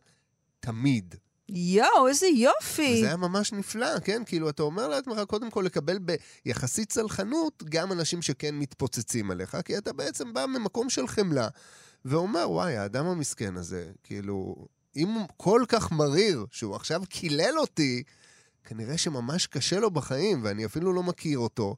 תמיד. 0.60 1.14
יואו, 1.48 2.08
איזה 2.08 2.26
יופי. 2.26 2.94
וזה 2.98 3.06
היה 3.06 3.16
ממש 3.16 3.52
נפלא, 3.52 4.00
כן? 4.00 4.22
כאילו, 4.26 4.48
אתה 4.48 4.62
אומר 4.62 4.88
לעצמך, 4.88 5.20
קודם 5.28 5.50
כל 5.50 5.62
לקבל 5.66 5.98
ביחסית 5.98 6.88
צלחנות 6.88 7.62
גם 7.68 7.92
אנשים 7.92 8.22
שכן 8.22 8.54
מתפוצצים 8.54 9.30
עליך, 9.30 9.56
כי 9.64 9.78
אתה 9.78 9.92
בעצם 9.92 10.32
בא 10.32 10.46
ממקום 10.46 10.90
של 10.90 11.08
חמלה, 11.08 11.48
ואומר, 12.04 12.50
וואי, 12.50 12.76
האדם 12.76 13.06
המסכן 13.06 13.56
הזה, 13.56 13.90
כאילו, 14.02 14.66
אם 14.96 15.08
הוא 15.08 15.28
כל 15.36 15.62
כך 15.68 15.92
מריר, 15.92 16.46
שהוא 16.50 16.76
עכשיו 16.76 17.02
קילל 17.08 17.58
אותי, 17.58 18.02
כנראה 18.64 18.98
שממש 18.98 19.46
קשה 19.46 19.80
לו 19.80 19.90
בחיים, 19.90 20.40
ואני 20.44 20.64
אפילו 20.64 20.92
לא 20.92 21.02
מכיר 21.02 21.38
אותו. 21.38 21.76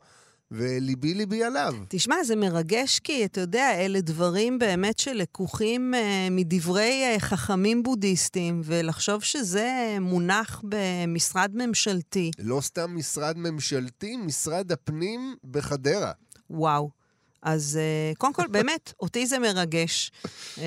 וליבי 0.50 1.14
ליבי 1.14 1.44
עליו. 1.44 1.74
תשמע, 1.88 2.24
זה 2.24 2.36
מרגש 2.36 2.98
כי, 2.98 3.24
אתה 3.24 3.40
יודע, 3.40 3.70
אלה 3.74 4.00
דברים 4.00 4.58
באמת 4.58 4.98
שלקוחים 4.98 5.94
uh, 5.94 6.30
מדברי 6.30 7.16
uh, 7.16 7.20
חכמים 7.20 7.82
בודהיסטים, 7.82 8.60
ולחשוב 8.64 9.22
שזה 9.22 9.96
מונח 10.00 10.62
במשרד 10.64 11.50
ממשלתי. 11.54 12.30
לא 12.38 12.60
סתם 12.60 12.96
משרד 12.96 13.38
ממשלתי, 13.38 14.16
משרד 14.16 14.72
הפנים 14.72 15.36
בחדרה. 15.44 16.12
וואו. 16.50 16.90
אז 17.42 17.78
uh, 18.12 18.16
קודם 18.18 18.32
כל, 18.32 18.46
באמת, 18.56 18.92
אותי 19.00 19.26
זה 19.26 19.38
מרגש. 19.38 20.10
Uh, 20.56 20.60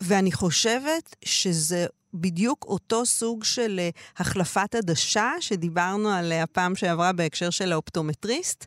ואני 0.00 0.32
חושבת 0.32 1.16
שזה 1.24 1.86
בדיוק 2.14 2.64
אותו 2.64 3.06
סוג 3.06 3.44
של 3.44 3.80
uh, 3.92 3.98
החלפת 4.16 4.74
עדשה 4.74 5.30
שדיברנו 5.40 6.08
עליה 6.08 6.46
פעם 6.46 6.76
שעברה 6.76 7.12
בהקשר 7.12 7.50
של 7.50 7.72
האופטומטריסט. 7.72 8.66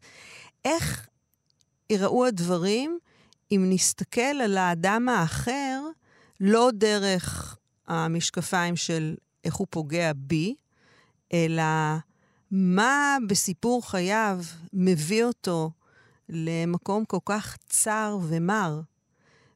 איך 0.66 1.08
יראו 1.90 2.26
הדברים 2.26 3.00
אם 3.52 3.66
נסתכל 3.70 4.22
על 4.22 4.58
האדם 4.58 5.10
האחר 5.10 5.82
לא 6.40 6.70
דרך 6.74 7.58
המשקפיים 7.88 8.76
של 8.76 9.16
איך 9.44 9.56
הוא 9.56 9.68
פוגע 9.70 10.12
בי, 10.16 10.56
אלא 11.34 11.64
מה 12.52 13.18
בסיפור 13.28 13.90
חייו 13.92 14.40
מביא 14.74 15.24
אותו 15.24 15.72
למקום 16.30 17.06
כל 17.06 17.18
כך 17.26 17.58
צר 17.70 18.18
ומר. 18.24 18.82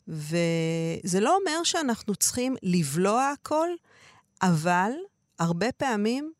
וזה 0.08 1.20
לא 1.20 1.38
אומר 1.38 1.64
שאנחנו 1.64 2.16
צריכים 2.16 2.56
לבלוע 2.64 3.30
הכל, 3.30 3.70
אבל 4.42 4.92
הרבה 5.40 5.72
פעמים 5.72 6.34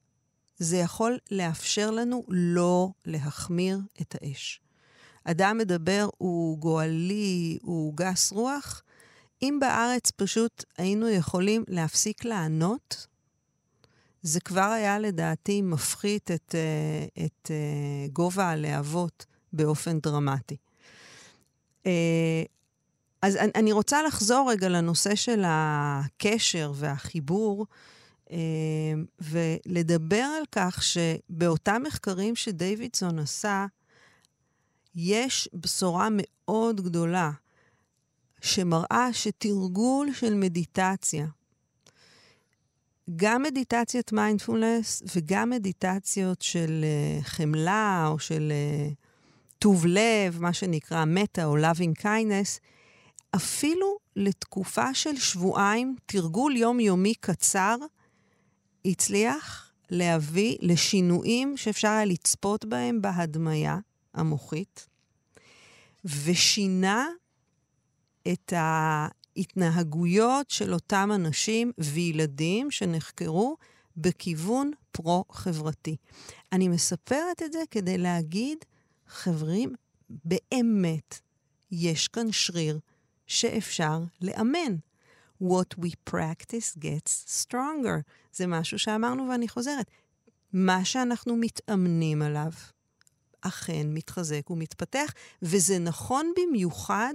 זה 0.58 0.78
יכול 0.78 1.18
לאפשר 1.32 1.92
לנו 1.92 2.24
לא 2.28 2.90
להחמיר 3.06 3.80
את 4.02 4.16
האש. 4.22 4.62
אדם 5.24 5.58
מדבר, 5.58 6.10
הוא 6.18 6.58
גואלי, 6.58 7.58
הוא 7.62 7.94
גס 7.96 8.32
רוח. 8.32 8.82
אם 9.42 9.58
בארץ 9.62 10.12
פשוט 10.12 10.64
היינו 10.78 11.10
יכולים 11.10 11.64
להפסיק 11.68 12.26
לענות, 12.26 13.08
זה 14.22 14.40
כבר 14.40 14.62
היה 14.62 15.00
לדעתי 15.00 15.62
מפחית 15.62 16.32
את, 16.32 16.56
אה, 16.56 17.26
את 17.26 17.52
אה, 17.52 18.08
גובה 18.14 18.50
הלהבות 18.50 19.26
באופן 19.54 20.00
דרמטי. 20.00 20.58
אז 23.22 23.36
אני 23.56 23.72
רוצה 23.72 24.04
לחזור 24.04 24.52
רגע 24.52 24.70
לנושא 24.70 25.16
של 25.16 25.44
הקשר 25.46 26.72
והחיבור, 26.76 27.66
אה, 28.32 28.38
ולדבר 29.22 30.26
על 30.38 30.44
כך 30.52 30.84
שבאותם 30.84 31.82
מחקרים 31.86 32.36
שדייווידסון 32.36 33.20
עשה, 33.20 33.66
יש 34.96 35.50
בשורה 35.54 36.08
מאוד 36.12 36.82
גדולה 36.82 37.32
שמראה 38.42 39.10
שתרגול 39.14 40.14
של 40.14 40.34
מדיטציה, 40.34 41.28
גם 43.16 43.44
מדיטציית 43.44 44.12
מיינדפולנס 44.12 45.04
וגם 45.16 45.50
מדיטציות 45.50 46.42
של 46.42 46.86
uh, 47.22 47.24
חמלה 47.24 48.06
או 48.08 48.20
של 48.20 48.52
uh, 48.52 48.94
טוב 49.60 49.86
לב, 49.86 50.38
מה 50.40 50.54
שנקרא 50.54 51.06
מטה 51.06 51.46
או 51.46 51.58
loving 51.58 52.02
kindness, 52.02 52.60
אפילו 53.36 53.98
לתקופה 54.16 54.94
של 54.94 55.16
שבועיים, 55.18 55.96
תרגול 56.06 56.58
יומיומי 56.58 57.14
קצר, 57.16 57.76
הצליח 58.86 59.72
להביא 59.90 60.58
לשינויים 60.62 61.58
שאפשר 61.58 61.88
היה 61.88 62.06
לצפות 62.06 62.66
בהם 62.66 63.02
בהדמיה 63.02 63.78
המוחית, 64.14 64.88
ושינה 66.06 67.08
את 68.34 68.54
ההתנהגויות 68.56 70.50
של 70.50 70.74
אותם 70.74 71.10
אנשים 71.16 71.72
וילדים 71.78 72.72
שנחקרו 72.72 73.58
בכיוון 73.98 74.72
פרו-חברתי. 74.92 75.96
אני 76.52 76.68
מספרת 76.68 77.42
את 77.46 77.54
זה 77.54 77.60
כדי 77.72 77.98
להגיד, 77.98 78.58
חברים, 79.08 79.76
באמת, 80.10 81.20
יש 81.72 82.08
כאן 82.08 82.32
שריר 82.32 82.80
שאפשר 83.28 84.00
לאמן. 84.22 84.76
What 85.44 85.80
we 85.82 85.90
practice 86.10 86.78
gets 86.80 87.44
stronger. 87.44 88.02
זה 88.34 88.48
משהו 88.48 88.80
שאמרנו 88.80 89.30
ואני 89.30 89.48
חוזרת. 89.48 89.92
מה 90.54 90.86
שאנחנו 90.86 91.36
מתאמנים 91.36 92.22
עליו, 92.22 92.52
אכן 93.42 93.88
מתחזק 93.90 94.50
ומתפתח, 94.50 95.14
וזה 95.42 95.80
נכון 95.80 96.32
במיוחד 96.38 97.14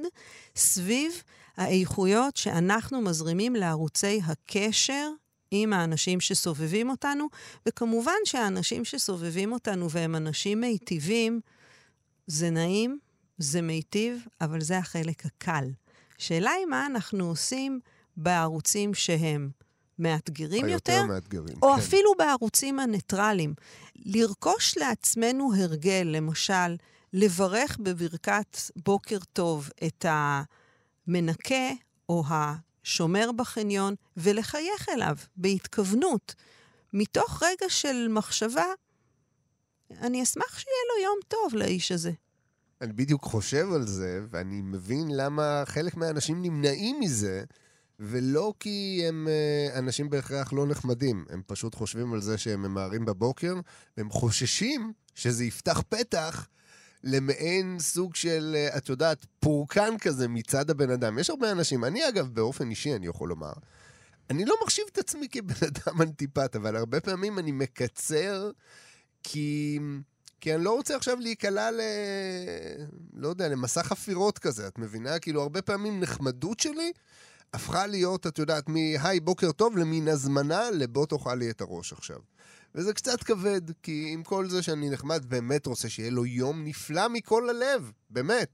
סביב 0.56 1.22
האיכויות 1.56 2.36
שאנחנו 2.36 3.00
מזרימים 3.00 3.56
לערוצי 3.56 4.20
הקשר 4.24 5.10
עם 5.50 5.72
האנשים 5.72 6.20
שסובבים 6.20 6.90
אותנו, 6.90 7.26
וכמובן 7.66 8.12
שהאנשים 8.24 8.84
שסובבים 8.84 9.52
אותנו 9.52 9.90
והם 9.90 10.16
אנשים 10.16 10.60
מיטיבים, 10.60 11.40
זה 12.26 12.50
נעים, 12.50 12.98
זה 13.38 13.62
מיטיב, 13.62 14.26
אבל 14.40 14.60
זה 14.60 14.78
החלק 14.78 15.26
הקל. 15.26 15.64
שאלה 16.20 16.50
היא 16.50 16.66
מה 16.66 16.86
אנחנו 16.86 17.28
עושים 17.28 17.80
בערוצים 18.16 18.94
שהם 18.94 19.50
מאתגרים 19.98 20.68
יותר, 20.68 20.92
יותר 20.92 21.06
מאתגרים, 21.06 21.56
או 21.62 21.72
כן. 21.72 21.78
אפילו 21.78 22.12
בערוצים 22.18 22.78
הניטרליים. 22.78 23.54
לרכוש 23.96 24.78
לעצמנו 24.78 25.54
הרגל, 25.54 26.08
למשל, 26.10 26.76
לברך 27.12 27.76
בברכת 27.80 28.56
בוקר 28.76 29.18
טוב 29.32 29.70
את 29.86 30.04
המנקה 30.08 31.70
או 32.08 32.24
השומר 32.28 33.30
בחניון, 33.36 33.94
ולחייך 34.16 34.88
אליו 34.88 35.16
בהתכוונות, 35.36 36.34
מתוך 36.92 37.42
רגע 37.42 37.68
של 37.68 38.06
מחשבה, 38.10 38.66
אני 39.90 40.22
אשמח 40.22 40.58
שיהיה 40.58 40.82
לו 40.88 41.04
יום 41.04 41.18
טוב 41.28 41.54
לאיש 41.54 41.92
הזה. 41.92 42.12
אני 42.80 42.92
בדיוק 42.92 43.24
חושב 43.24 43.72
על 43.72 43.86
זה, 43.86 44.20
ואני 44.30 44.60
מבין 44.62 45.10
למה 45.10 45.62
חלק 45.66 45.96
מהאנשים 45.96 46.42
נמנעים 46.42 47.00
מזה, 47.00 47.44
ולא 47.98 48.54
כי 48.60 49.02
הם 49.08 49.28
אה, 49.28 49.78
אנשים 49.78 50.10
בהכרח 50.10 50.52
לא 50.52 50.66
נחמדים, 50.66 51.24
הם 51.30 51.42
פשוט 51.46 51.74
חושבים 51.74 52.12
על 52.12 52.20
זה 52.20 52.38
שהם 52.38 52.62
ממהרים 52.62 53.04
בבוקר, 53.04 53.54
והם 53.96 54.10
חוששים 54.10 54.92
שזה 55.14 55.44
יפתח 55.44 55.82
פתח 55.88 56.48
למעין 57.04 57.78
סוג 57.78 58.14
של, 58.14 58.52
אה, 58.56 58.76
את 58.76 58.88
יודעת, 58.88 59.26
פורקן 59.40 59.98
כזה 60.00 60.28
מצד 60.28 60.70
הבן 60.70 60.90
אדם. 60.90 61.18
יש 61.18 61.30
הרבה 61.30 61.52
אנשים, 61.52 61.84
אני 61.84 62.08
אגב, 62.08 62.28
באופן 62.28 62.70
אישי, 62.70 62.94
אני 62.96 63.06
יכול 63.06 63.28
לומר, 63.28 63.52
אני 64.30 64.44
לא 64.44 64.54
מחשיב 64.64 64.84
את 64.92 64.98
עצמי 64.98 65.28
כבן 65.28 65.66
אדם 65.66 66.02
אנטיפט, 66.02 66.56
אבל 66.56 66.76
הרבה 66.76 67.00
פעמים 67.00 67.38
אני 67.38 67.52
מקצר, 67.52 68.50
כי... 69.22 69.78
כי 70.40 70.54
אני 70.54 70.64
לא 70.64 70.74
רוצה 70.74 70.96
עכשיו 70.96 71.16
להיקלע 71.20 71.70
ל... 71.70 71.80
לא 73.14 73.28
יודע, 73.28 73.48
למסע 73.48 73.82
חפירות 73.82 74.38
כזה, 74.38 74.68
את 74.68 74.78
מבינה? 74.78 75.18
כאילו, 75.18 75.42
הרבה 75.42 75.62
פעמים 75.62 76.00
נחמדות 76.00 76.60
שלי 76.60 76.92
הפכה 77.54 77.86
להיות, 77.86 78.26
את 78.26 78.38
יודעת, 78.38 78.68
מ"היי, 78.68 79.20
בוקר 79.20 79.52
טוב" 79.52 79.76
למין 79.78 80.08
הזמנה 80.08 80.70
לבוא 80.70 81.06
תאכל 81.06 81.34
לי 81.34 81.50
את 81.50 81.60
הראש 81.60 81.92
עכשיו. 81.92 82.18
וזה 82.74 82.92
קצת 82.92 83.22
כבד, 83.22 83.60
כי 83.82 84.10
עם 84.12 84.22
כל 84.22 84.48
זה 84.48 84.62
שאני 84.62 84.90
נחמד, 84.90 85.24
באמת 85.28 85.66
רוצה 85.66 85.88
שיהיה 85.88 86.10
לו 86.10 86.26
יום 86.26 86.64
נפלא 86.64 87.08
מכל 87.08 87.50
הלב, 87.50 87.92
באמת. 88.10 88.48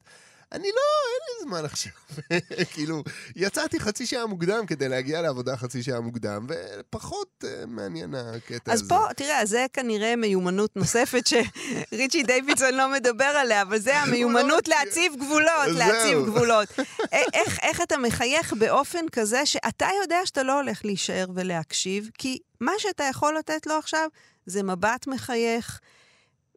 אני 0.53 0.69
לא, 0.69 0.83
אין 1.13 1.21
לי 1.29 1.49
זמן 1.49 1.65
עכשיו. 1.65 1.93
כאילו, 2.73 3.03
יצאתי 3.37 3.81
חצי 3.81 4.07
שעה 4.07 4.27
מוקדם 4.27 4.67
כדי 4.67 4.89
להגיע 4.89 5.23
לעבודה 5.23 5.57
חצי 5.57 5.83
שעה 5.83 6.01
מוקדם, 6.01 6.47
ופחות 6.49 7.45
uh, 7.45 7.67
מעניין 7.67 8.15
הקטע 8.15 8.73
אז 8.73 8.83
הזה. 8.83 8.95
אז 8.95 9.01
פה, 9.01 9.15
תראה, 9.17 9.47
זה 9.47 9.67
כנראה 9.73 10.17
מיומנות 10.17 10.77
נוספת 10.77 11.27
שריצ'י 11.27 12.23
דיווידסון 12.33 12.75
לא 12.75 12.93
מדבר 12.93 13.25
עליה, 13.25 13.63
אבל 13.63 13.79
זה 13.79 13.99
המיומנות 13.99 14.69
להציב 14.69 15.13
גבולות, 15.17 15.67
להציב 15.69 16.27
גבולות. 16.27 16.69
איך, 17.13 17.59
איך 17.63 17.81
אתה 17.81 17.97
מחייך 17.97 18.53
באופן 18.53 19.09
כזה 19.13 19.47
שאתה 19.47 19.89
יודע 20.03 20.19
שאתה 20.25 20.43
לא 20.43 20.61
הולך 20.61 20.85
להישאר 20.85 21.27
ולהקשיב, 21.35 22.11
כי 22.19 22.39
מה 22.61 22.73
שאתה 22.79 23.05
יכול 23.05 23.39
לתת 23.39 23.67
לו 23.67 23.75
עכשיו 23.75 24.09
זה 24.47 24.63
מבט 24.63 25.07
מחייך, 25.07 25.81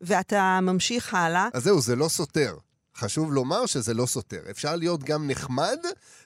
ואתה 0.01 0.59
ממשיך 0.61 1.13
הלאה. 1.13 1.47
אז 1.53 1.63
זהו, 1.63 1.81
זה 1.81 1.95
לא 1.95 2.09
סותר. 2.09 2.55
חשוב 2.99 3.33
לומר 3.33 3.65
שזה 3.65 3.93
לא 3.93 4.05
סותר. 4.05 4.41
אפשר 4.49 4.75
להיות 4.75 5.03
גם 5.03 5.27
נחמד 5.27 5.79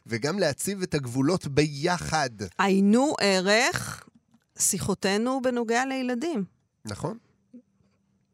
וגם 0.07 0.39
להציב 0.39 0.81
את 0.81 0.93
הגבולות 0.93 1.47
ביחד. 1.47 2.29
עיינו 2.57 3.15
ערך 3.19 4.03
שיחותינו 4.59 5.41
בנוגע 5.41 5.85
לילדים. 5.85 6.43
נכון. 6.85 7.17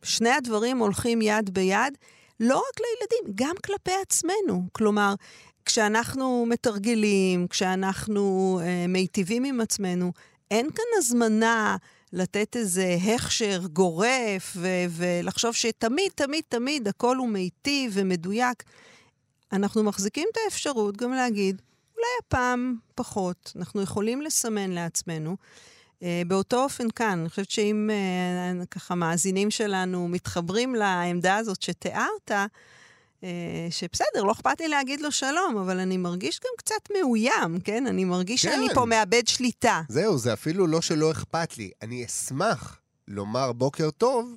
שני 0.03 0.29
הדברים 0.29 0.77
הולכים 0.77 1.21
יד 1.21 1.49
ביד, 1.53 1.97
לא 2.39 2.57
רק 2.57 2.79
לילדים, 2.79 3.35
גם 3.35 3.55
כלפי 3.65 3.91
עצמנו. 4.01 4.67
כלומר, 4.71 5.13
כשאנחנו 5.65 6.45
מתרגלים, 6.49 7.47
כשאנחנו 7.47 8.59
אה, 8.63 8.85
מיטיבים 8.87 9.43
עם 9.43 9.61
עצמנו, 9.61 10.11
אין 10.51 10.69
כאן 10.75 10.85
הזמנה 10.97 11.77
לתת 12.13 12.55
איזה 12.55 12.97
הכשר 13.15 13.61
גורף 13.73 14.53
ו- 14.55 14.85
ולחשוב 14.89 15.53
שתמיד, 15.53 16.11
תמיד, 16.15 16.43
תמיד 16.49 16.87
הכל 16.87 17.17
הוא 17.17 17.29
מיטיב 17.29 17.91
ומדויק. 17.95 18.63
אנחנו 19.51 19.83
מחזיקים 19.83 20.27
את 20.31 20.37
האפשרות 20.45 20.97
גם 20.97 21.13
להגיד, 21.13 21.61
אולי 21.95 22.07
הפעם 22.27 22.75
פחות. 22.95 23.53
אנחנו 23.55 23.81
יכולים 23.81 24.21
לסמן 24.21 24.71
לעצמנו. 24.71 25.35
Uh, 25.99 26.01
באותו 26.27 26.63
אופן 26.63 26.89
כאן, 26.89 27.19
אני 27.19 27.29
חושבת 27.29 27.49
שאם 27.49 27.89
uh, 28.61 28.65
ככה 28.65 28.95
מאזינים 28.95 29.51
שלנו 29.51 30.07
מתחברים 30.07 30.75
לעמדה 30.75 31.37
הזאת 31.37 31.61
שתיארת, 31.61 32.31
שבסדר, 33.69 34.23
לא 34.23 34.31
אכפת 34.31 34.59
לי 34.59 34.67
להגיד 34.67 35.01
לו 35.01 35.11
שלום, 35.11 35.57
אבל 35.57 35.79
אני 35.79 35.97
מרגיש 35.97 36.39
גם 36.39 36.51
קצת 36.57 36.89
מאוים, 36.97 37.59
כן? 37.63 37.87
אני 37.87 38.05
מרגיש 38.05 38.45
כן. 38.45 38.51
שאני 38.51 38.73
פה 38.73 38.85
מאבד 38.85 39.27
שליטה. 39.27 39.81
זהו, 39.89 40.17
זה 40.17 40.33
אפילו 40.33 40.67
לא 40.67 40.81
שלא 40.81 41.11
אכפת 41.11 41.57
לי. 41.57 41.71
אני 41.81 42.05
אשמח 42.05 42.79
לומר 43.07 43.51
בוקר 43.51 43.89
טוב, 43.91 44.35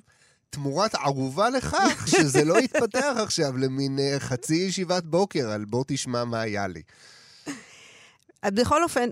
תמורת 0.49 0.95
ערובה 0.95 1.49
לכך 1.49 2.07
שזה 2.17 2.45
לא 2.45 2.59
יתפתח 2.59 3.13
עכשיו 3.23 3.57
למין 3.57 3.99
uh, 3.99 4.19
חצי 4.19 4.55
ישיבת 4.55 5.03
בוקר 5.03 5.49
על 5.49 5.65
בוא 5.65 5.83
תשמע 5.87 6.23
מה 6.23 6.41
היה 6.41 6.67
לי. 6.67 6.81
בכל 8.45 8.83
אופן, 8.83 9.09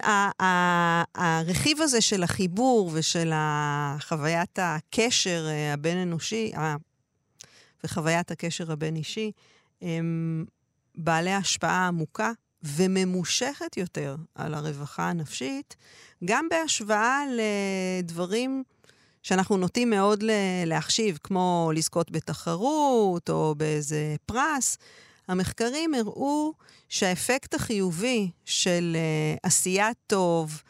הרכיב 1.16 1.82
הזה 1.82 2.02
של 2.02 2.24
החיבור 2.24 2.92
ושל 2.94 3.34
חוויית 4.00 4.60
הקשר 4.62 5.46
אה, 5.50 5.74
הבין-אנושי, 5.74 6.52
וחוויית 7.84 8.32
הקשר 8.32 8.72
הבין-אישי, 8.72 9.32
הם 9.82 10.46
בעלי 10.96 11.34
השפעה 11.34 11.88
עמוקה 11.88 12.32
וממושכת 12.64 13.78
יותר 13.78 14.16
על 14.36 14.54
הרווחה 14.54 15.10
הנפשית, 15.10 15.76
גם 16.26 16.48
בהשוואה 16.50 17.24
לדברים 17.32 18.64
שאנחנו 19.24 19.58
נוטים 19.58 19.90
מאוד 19.90 20.24
להחשיב, 20.66 21.18
כמו 21.24 21.72
לזכות 21.76 22.12
בתחרות 22.12 23.30
או 23.30 23.56
באיזה 23.58 24.16
פרס. 24.26 24.78
המחקרים 25.28 25.94
הראו 25.94 26.54
שהאפקט 26.90 27.54
החיובי 27.54 28.32
של 28.46 28.98
uh, 28.98 29.40
עשיית 29.44 29.98
טוב 30.08 30.62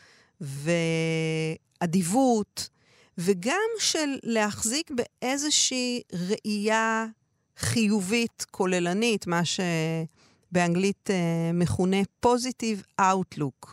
ואדיבות, 1.82 2.70
וגם 3.18 3.70
של 3.80 4.16
להחזיק 4.24 4.92
באיזושהי 4.92 6.02
ראייה 6.14 7.06
חיובית, 7.62 8.46
כוללנית, 8.52 9.28
מה 9.28 9.42
שבאנגלית 9.46 11.10
uh, 11.10 11.14
מכונה 11.54 11.98
positive 12.26 13.02
outlook. 13.02 13.68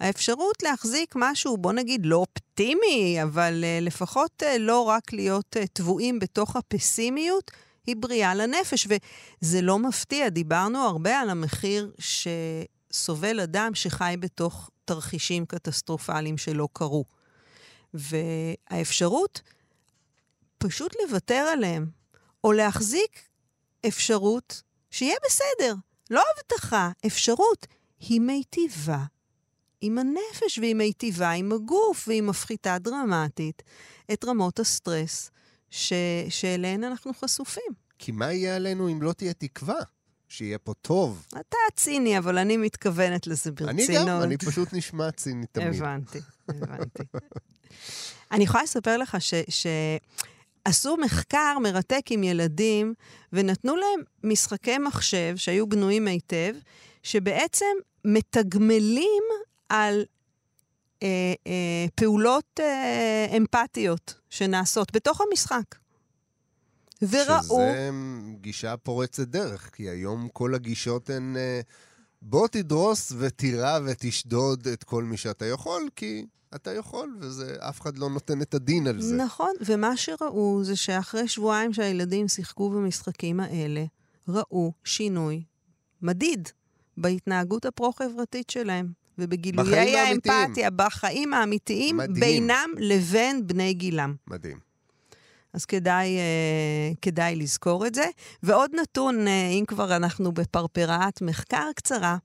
האפשרות 0.00 0.62
להחזיק 0.62 1.14
משהו, 1.16 1.56
בוא 1.56 1.72
נגיד, 1.72 2.06
לא 2.06 2.16
אופטימי, 2.16 3.18
אבל 3.22 3.64
uh, 3.64 3.84
לפחות 3.84 4.42
uh, 4.42 4.58
לא 4.58 4.80
רק 4.80 5.12
להיות 5.12 5.56
טבועים 5.72 6.18
בתוך 6.18 6.56
הפסימיות, 6.56 7.50
היא 7.86 7.96
בריאה 7.98 8.34
לנפש. 8.34 8.88
וזה 8.88 9.62
לא 9.62 9.78
מפתיע, 9.78 10.28
דיברנו 10.28 10.78
הרבה 10.78 11.20
על 11.20 11.30
המחיר 11.30 11.92
שסובל 11.98 13.40
אדם 13.40 13.74
שחי 13.74 14.14
בתוך 14.20 14.70
תרחישים 14.84 15.46
קטסטרופליים 15.46 16.38
שלא 16.38 16.68
קרו. 16.72 17.04
והאפשרות 17.94 19.42
פשוט 20.58 20.94
לוותר 21.02 21.34
עליהם, 21.34 21.86
או 22.44 22.52
להחזיק 22.52 23.20
אפשרות 23.88 24.62
שיהיה 24.90 25.16
בסדר. 25.26 25.74
לא 26.10 26.22
הבטחה, 26.36 26.90
אפשרות. 27.06 27.66
היא 28.00 28.20
מיטיבה 28.20 29.04
עם 29.80 29.98
הנפש, 29.98 30.58
והיא 30.58 30.74
מיטיבה 30.74 31.30
עם 31.30 31.52
הגוף, 31.52 32.08
והיא 32.08 32.22
מפחיתה 32.22 32.78
דרמטית 32.78 33.62
את 34.12 34.24
רמות 34.24 34.60
הסטרס 34.60 35.30
ש... 35.70 35.92
שאליהן 36.28 36.84
אנחנו 36.84 37.14
חשופים. 37.14 37.72
כי 37.98 38.12
מה 38.12 38.32
יהיה 38.32 38.56
עלינו 38.56 38.88
אם 38.88 39.02
לא 39.02 39.12
תהיה 39.12 39.32
תקווה? 39.32 39.78
שיהיה 40.28 40.58
פה 40.58 40.74
טוב. 40.74 41.26
אתה 41.28 41.56
ציני, 41.76 42.18
אבל 42.18 42.38
אני 42.38 42.56
מתכוונת 42.56 43.26
לזה 43.26 43.52
ברצינות. 43.52 43.90
אני 43.90 44.10
גם, 44.10 44.22
אני 44.22 44.36
פשוט 44.36 44.72
נשמע 44.72 45.10
ציני 45.10 45.46
תמיד. 45.46 45.68
הבנתי, 45.68 46.18
הבנתי. 46.48 47.02
אני 48.32 48.44
יכולה 48.44 48.62
לספר 48.62 48.96
לך 48.96 49.16
ש... 49.20 49.34
ש... 49.48 49.66
עשו 50.64 50.96
מחקר 50.96 51.56
מרתק 51.62 52.06
עם 52.10 52.22
ילדים, 52.22 52.94
ונתנו 53.32 53.76
להם 53.76 54.00
משחקי 54.24 54.78
מחשב 54.78 55.36
שהיו 55.36 55.66
בנויים 55.66 56.06
היטב, 56.06 56.54
שבעצם 57.02 57.74
מתגמלים 58.04 59.22
על 59.68 60.04
אה, 61.02 61.08
אה, 61.46 61.86
פעולות 61.94 62.60
אה, 62.60 63.26
אמפתיות 63.36 64.14
שנעשות 64.30 64.96
בתוך 64.96 65.20
המשחק. 65.20 65.74
וראו... 67.02 67.40
שזה 67.42 67.90
גישה 68.40 68.76
פורצת 68.76 69.28
דרך, 69.28 69.70
כי 69.74 69.82
היום 69.90 70.28
כל 70.32 70.54
הגישות 70.54 71.10
הן... 71.10 71.36
אה, 71.36 71.60
בוא 72.26 72.48
תדרוס 72.48 73.12
ותירה 73.18 73.78
ותשדוד 73.86 74.68
את 74.68 74.84
כל 74.84 75.04
מי 75.04 75.16
שאתה 75.16 75.46
יכול, 75.46 75.88
כי 75.96 76.26
אתה 76.54 76.72
יכול, 76.72 77.16
ואף 77.20 77.80
אחד 77.80 77.98
לא 77.98 78.10
נותן 78.10 78.42
את 78.42 78.54
הדין 78.54 78.86
על 78.86 79.00
זה. 79.00 79.16
נכון, 79.16 79.52
ומה 79.66 79.96
שראו 79.96 80.64
זה 80.64 80.76
שאחרי 80.76 81.28
שבועיים 81.28 81.72
שהילדים 81.72 82.28
שיחקו 82.28 82.70
במשחקים 82.70 83.40
האלה, 83.40 83.84
ראו 84.28 84.72
שינוי 84.84 85.42
מדיד 86.02 86.48
בהתנהגות 86.96 87.64
הפרו-חברתית 87.64 88.50
שלהם. 88.50 89.04
ובגילויי 89.18 89.96
האמפתיה, 89.96 90.70
בחיים 90.70 91.34
האמיתיים, 91.34 91.96
מדהים. 91.96 92.20
בינם 92.20 92.70
לבין 92.78 93.46
בני 93.46 93.74
גילם. 93.74 94.14
מדהים. 94.26 94.58
אז 95.54 95.64
כדאי, 95.64 96.16
uh, 96.16 96.96
כדאי 97.02 97.36
לזכור 97.36 97.86
את 97.86 97.94
זה. 97.94 98.04
ועוד 98.42 98.70
נתון, 98.82 99.26
uh, 99.26 99.30
אם 99.30 99.64
כבר 99.68 99.96
אנחנו 99.96 100.32
בפרפראת 100.32 101.22
מחקר 101.22 101.70
קצרה, 101.76 102.16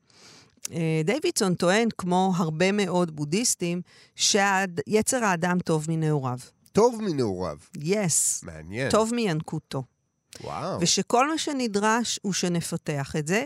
אה, 0.72 1.02
דיווידסון 1.06 1.56
טוען, 1.56 1.88
כמו 1.98 2.34
הרבה 2.36 2.72
מאוד 2.72 3.16
בודהיסטים, 3.16 3.82
שיצר 4.16 5.24
האדם 5.24 5.60
טוב 5.60 5.86
מנעוריו. 5.90 6.38
טוב 6.72 7.02
מנעוריו. 7.02 7.58
יס. 7.82 8.42
Yes. 8.44 8.46
מעניין. 8.46 8.90
טוב 8.90 9.14
מינקותו. 9.14 9.84
וואו. 10.44 10.82
ושכל 10.82 11.30
מה 11.30 11.38
שנדרש 11.38 12.20
הוא 12.22 12.34
שנפתח 12.34 13.16
את 13.16 13.28
זה. 13.28 13.44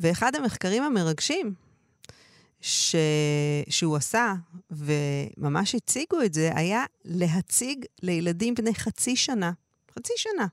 ואחד 0.00 0.34
המחקרים 0.34 0.82
המרגשים 0.82 1.54
ש... 2.60 2.96
שהוא 3.68 3.96
עשה, 3.96 4.34
וממש 4.70 5.74
הציגו 5.74 6.22
את 6.24 6.34
זה, 6.34 6.50
היה 6.54 6.84
להציג 7.04 7.84
לילדים 8.02 8.54
בני 8.54 8.74
חצי 8.74 9.16
שנה, 9.16 9.52
חצי 9.98 10.12
שנה, 10.16 10.46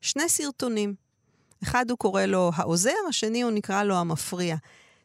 שני 0.00 0.28
סרטונים. 0.28 0.94
אחד 1.62 1.90
הוא 1.90 1.98
קורא 1.98 2.22
לו 2.22 2.50
העוזר, 2.54 2.94
השני 3.08 3.42
הוא 3.42 3.50
נקרא 3.50 3.82
לו 3.82 3.96
המפריע. 3.96 4.56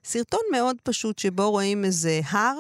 סרטון 0.04 0.42
מאוד 0.52 0.76
פשוט 0.84 1.20
שבו 1.20 1.52
רואים 1.52 1.86
איזה 1.86 2.22
הר 2.30 2.60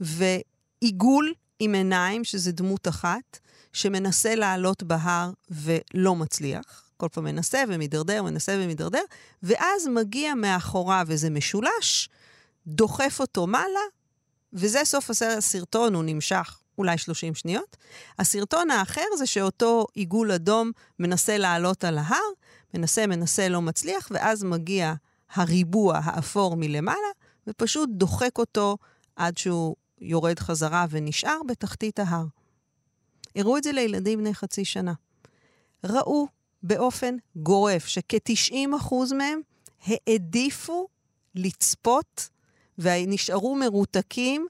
ועיגול 0.00 1.34
עם 1.58 1.74
עיניים, 1.74 2.24
שזה 2.24 2.52
דמות 2.52 2.88
אחת, 2.88 3.38
שמנסה 3.72 4.34
לעלות 4.34 4.82
בהר 4.82 5.30
ולא 5.50 6.16
מצליח. 6.16 6.82
כל 6.96 7.08
פעם 7.12 7.24
מנסה 7.24 7.62
ומידרדר, 7.68 8.22
מנסה 8.22 8.58
ומידרדר, 8.60 9.02
ואז 9.42 9.88
מגיע 9.88 10.34
מאחוריו 10.34 11.06
איזה 11.10 11.30
משולש, 11.30 12.08
דוחף 12.66 13.16
אותו 13.20 13.46
מעלה, 13.46 13.80
וזה 14.52 14.80
סוף 14.84 15.10
הסרטון, 15.10 15.94
הוא 15.94 16.04
נמשך 16.04 16.58
אולי 16.78 16.98
30 16.98 17.34
שניות. 17.34 17.76
הסרטון 18.18 18.70
האחר 18.70 19.04
זה 19.18 19.26
שאותו 19.26 19.86
עיגול 19.94 20.32
אדום 20.32 20.70
מנסה 20.98 21.38
לעלות 21.38 21.84
על 21.84 21.98
ההר, 21.98 22.18
מנסה, 22.74 23.06
מנסה, 23.06 23.48
לא 23.48 23.62
מצליח, 23.62 24.08
ואז 24.10 24.44
מגיע 24.44 24.94
הריבוע 25.32 26.00
האפור 26.04 26.56
מלמעלה, 26.56 27.10
ופשוט 27.46 27.88
דוחק 27.92 28.38
אותו 28.38 28.76
עד 29.16 29.38
שהוא 29.38 29.76
יורד 30.00 30.38
חזרה 30.38 30.86
ונשאר 30.90 31.38
בתחתית 31.48 31.98
ההר. 31.98 32.24
הראו 33.36 33.56
את 33.56 33.64
זה 33.64 33.72
לילדים 33.72 34.18
בני 34.18 34.34
חצי 34.34 34.64
שנה. 34.64 34.92
ראו 35.84 36.26
באופן 36.62 37.16
גורף 37.36 37.86
שכ-90% 37.86 38.94
מהם 39.14 39.40
העדיפו 39.86 40.88
לצפות 41.34 42.28
ונשארו 42.78 43.54
מרותקים 43.54 44.46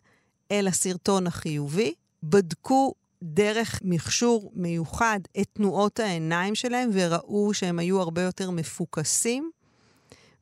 אל 0.50 0.68
הסרטון 0.68 1.26
החיובי, 1.26 1.94
בדקו 2.22 2.94
דרך 3.22 3.80
מכשור 3.84 4.52
מיוחד 4.54 5.20
את 5.40 5.48
תנועות 5.52 6.00
העיניים 6.00 6.54
שלהם, 6.54 6.90
וראו 6.92 7.54
שהם 7.54 7.78
היו 7.78 8.00
הרבה 8.00 8.22
יותר 8.22 8.50
מפוקסים 8.50 9.50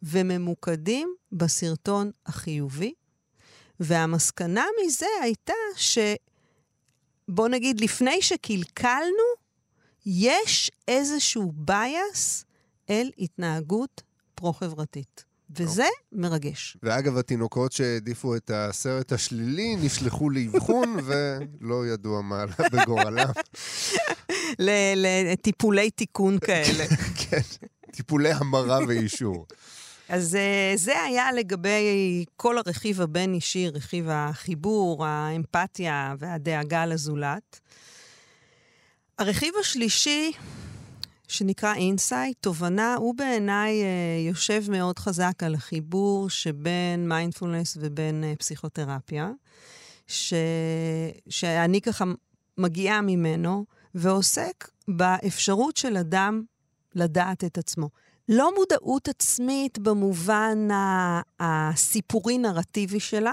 וממוקדים 0.03 1.15
בסרטון 1.33 2.11
החיובי. 2.27 2.93
והמסקנה 3.81 4.65
מזה 4.85 5.07
הייתה 5.23 5.53
ש... 5.77 5.99
בוא 7.29 7.49
נגיד, 7.49 7.81
לפני 7.81 8.23
שקלקלנו, 8.23 9.25
יש 10.07 10.71
איזשהו 10.89 11.53
bias 11.71 12.45
אל 12.91 13.11
התנהגות 13.19 14.03
פרו-חברתית. 14.35 15.25
וזה 15.57 15.87
מרגש. 16.13 16.77
ואגב, 16.83 17.17
התינוקות 17.17 17.73
שהעדיפו 17.73 18.37
את 18.37 18.51
הסרט 18.55 19.13
השלילי 19.13 19.77
נשלחו 19.77 20.31
לאבחון 20.31 20.97
ולא 21.07 21.87
ידוע 21.87 22.23
מה 22.23 22.43
עלה 22.43 22.69
בגורלם. 22.73 23.31
לטיפולי 25.33 25.91
תיקון 25.91 26.39
כאלה. 26.39 26.85
כן, 27.17 27.41
טיפולי 27.93 28.33
המרה 28.33 28.79
ואישור. 28.89 29.47
אז 30.09 30.35
אה, 30.35 30.73
זה 30.77 31.03
היה 31.03 31.33
לגבי 31.33 32.25
כל 32.37 32.59
הרכיב 32.59 33.01
הבין-אישי, 33.01 33.69
רכיב 33.69 34.07
החיבור, 34.09 35.07
האמפתיה 35.07 36.15
והדאגה 36.19 36.87
לזולת. 36.87 37.61
הרכיב 39.19 39.55
השלישי, 39.61 40.33
שנקרא 41.35 41.75
insight, 41.75 42.37
תובנה, 42.41 42.95
הוא 42.95 43.15
בעיניי 43.15 43.83
אה, 43.83 43.89
יושב 44.29 44.65
מאוד 44.71 44.99
חזק 44.99 45.43
על 45.43 45.55
החיבור 45.55 46.31
שבין 46.31 47.09
מיינדפולנס 47.09 47.77
ובין 47.81 48.25
אה, 48.25 48.33
פסיכותרפיה, 48.39 49.31
ש... 50.07 50.35
שאני 51.29 51.81
ככה 51.81 52.05
מגיעה 52.59 53.01
ממנו, 53.01 53.65
ועוסק 53.95 54.69
באפשרות 54.89 55.77
של 55.77 55.97
אדם 55.97 56.43
לדעת 56.95 57.45
את 57.45 57.59
עצמו. 57.59 57.89
לא 58.29 58.53
מודעות 58.57 59.09
עצמית 59.09 59.79
במובן 59.79 60.69
הסיפורי-נרטיבי 61.41 63.01
שלה, 63.01 63.33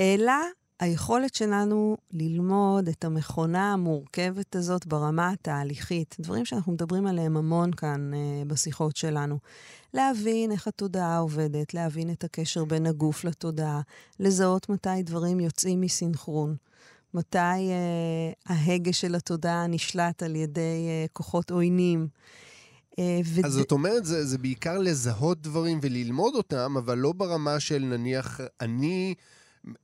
אלא 0.00 0.32
היכולת 0.80 1.34
שלנו 1.34 1.96
ללמוד 2.12 2.88
את 2.88 3.04
המכונה 3.04 3.72
המורכבת 3.72 4.56
הזאת 4.56 4.86
ברמה 4.86 5.30
התהליכית, 5.30 6.16
דברים 6.20 6.44
שאנחנו 6.44 6.72
מדברים 6.72 7.06
עליהם 7.06 7.36
המון 7.36 7.72
כאן 7.72 8.14
אה, 8.14 8.44
בשיחות 8.46 8.96
שלנו. 8.96 9.38
להבין 9.94 10.52
איך 10.52 10.68
התודעה 10.68 11.18
עובדת, 11.18 11.74
להבין 11.74 12.10
את 12.10 12.24
הקשר 12.24 12.64
בין 12.64 12.86
הגוף 12.86 13.24
לתודעה, 13.24 13.80
לזהות 14.20 14.68
מתי 14.68 15.02
דברים 15.02 15.40
יוצאים 15.40 15.80
מסינכרון, 15.80 16.56
מתי 17.14 17.38
אה, 17.38 18.32
ההגה 18.46 18.92
של 18.92 19.14
התודעה 19.14 19.66
נשלט 19.66 20.22
על 20.22 20.36
ידי 20.36 20.86
אה, 20.88 21.06
כוחות 21.12 21.50
עוינים. 21.50 22.08
אה, 22.98 23.20
ו... 23.24 23.40
אז 23.46 23.52
זאת 23.52 23.72
אומרת, 23.72 24.04
זה, 24.04 24.24
זה 24.24 24.38
בעיקר 24.38 24.78
לזהות 24.78 25.42
דברים 25.42 25.78
וללמוד 25.82 26.34
אותם, 26.34 26.76
אבל 26.76 26.98
לא 26.98 27.12
ברמה 27.12 27.60
של 27.60 27.78
נניח, 27.78 28.40
אני 28.60 29.14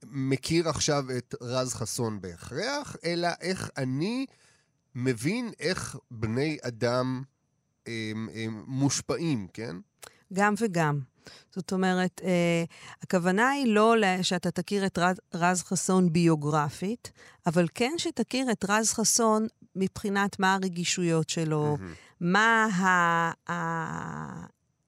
מכיר 0.03 0.69
עכשיו 0.69 1.05
את 1.17 1.35
רז 1.41 1.73
חסון 1.73 2.21
בהכרח, 2.21 2.95
אלא 3.05 3.27
איך 3.41 3.69
אני 3.77 4.25
מבין 4.95 5.51
איך 5.59 5.97
בני 6.11 6.57
אדם 6.61 7.23
הם, 7.85 8.29
הם 8.33 8.63
מושפעים, 8.67 9.47
כן? 9.53 9.75
גם 10.33 10.53
וגם. 10.59 10.99
זאת 11.55 11.73
אומרת, 11.73 12.21
אה, 12.23 12.63
הכוונה 13.01 13.49
היא 13.49 13.73
לא 13.73 13.95
שאתה 14.21 14.51
תכיר 14.51 14.85
את 14.85 14.97
רז, 14.97 15.19
רז 15.33 15.63
חסון 15.63 16.13
ביוגרפית, 16.13 17.11
אבל 17.47 17.67
כן 17.75 17.93
שתכיר 17.97 18.51
את 18.51 18.65
רז 18.69 18.93
חסון 18.93 19.47
מבחינת 19.75 20.39
מה 20.39 20.53
הרגישויות 20.53 21.29
שלו, 21.29 21.77
mm-hmm. 21.79 21.83
מה 22.21 22.67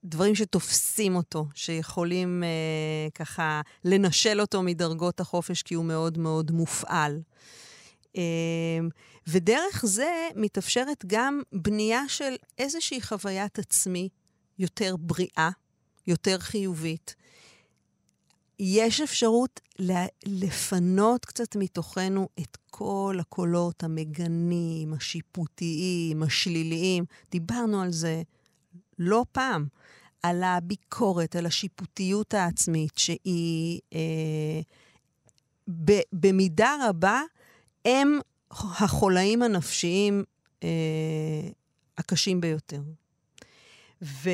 הדברים 0.07 0.35
שתופסים 0.35 1.15
אותו, 1.15 1.45
שיכולים 1.53 2.43
אה, 2.43 3.09
ככה 3.15 3.61
לנשל 3.85 4.41
אותו 4.41 4.63
מדרגות 4.63 5.19
החופש, 5.19 5.61
כי 5.63 5.75
הוא 5.75 5.85
מאוד 5.85 6.17
מאוד 6.17 6.51
מופעל. 6.51 7.21
אה, 8.17 8.21
ודרך 9.27 9.85
זה 9.85 10.27
מתאפשרת 10.35 11.03
גם 11.07 11.41
בנייה 11.53 12.01
של 12.07 12.35
איזושהי 12.57 13.01
חוויית 13.01 13.59
עצמי 13.59 14.09
יותר 14.59 14.95
בריאה, 14.99 15.49
יותר 16.07 16.39
חיובית. 16.39 17.15
יש 18.59 19.01
אפשרות 19.01 19.59
לפנות 20.25 21.25
קצת 21.25 21.55
מתוכנו 21.55 22.29
את 22.39 22.57
כל 22.69 23.17
הקולות 23.19 23.83
המגנים, 23.83 24.93
השיפוטיים, 24.93 26.23
השליליים. 26.23 27.05
דיברנו 27.31 27.81
על 27.81 27.91
זה 27.91 28.21
לא 28.99 29.25
פעם, 29.31 29.67
על 30.23 30.43
הביקורת, 30.43 31.35
על 31.35 31.45
השיפוטיות 31.45 32.33
העצמית, 32.33 32.97
שהיא 32.97 33.81
אה, 33.93 34.61
ב, 35.69 35.91
במידה 36.13 36.75
רבה 36.89 37.21
הם 37.85 38.19
החולאים 38.51 39.43
הנפשיים 39.43 40.23
אה, 40.63 40.69
הקשים 41.97 42.41
ביותר. 42.41 42.81
ו... 44.01 44.29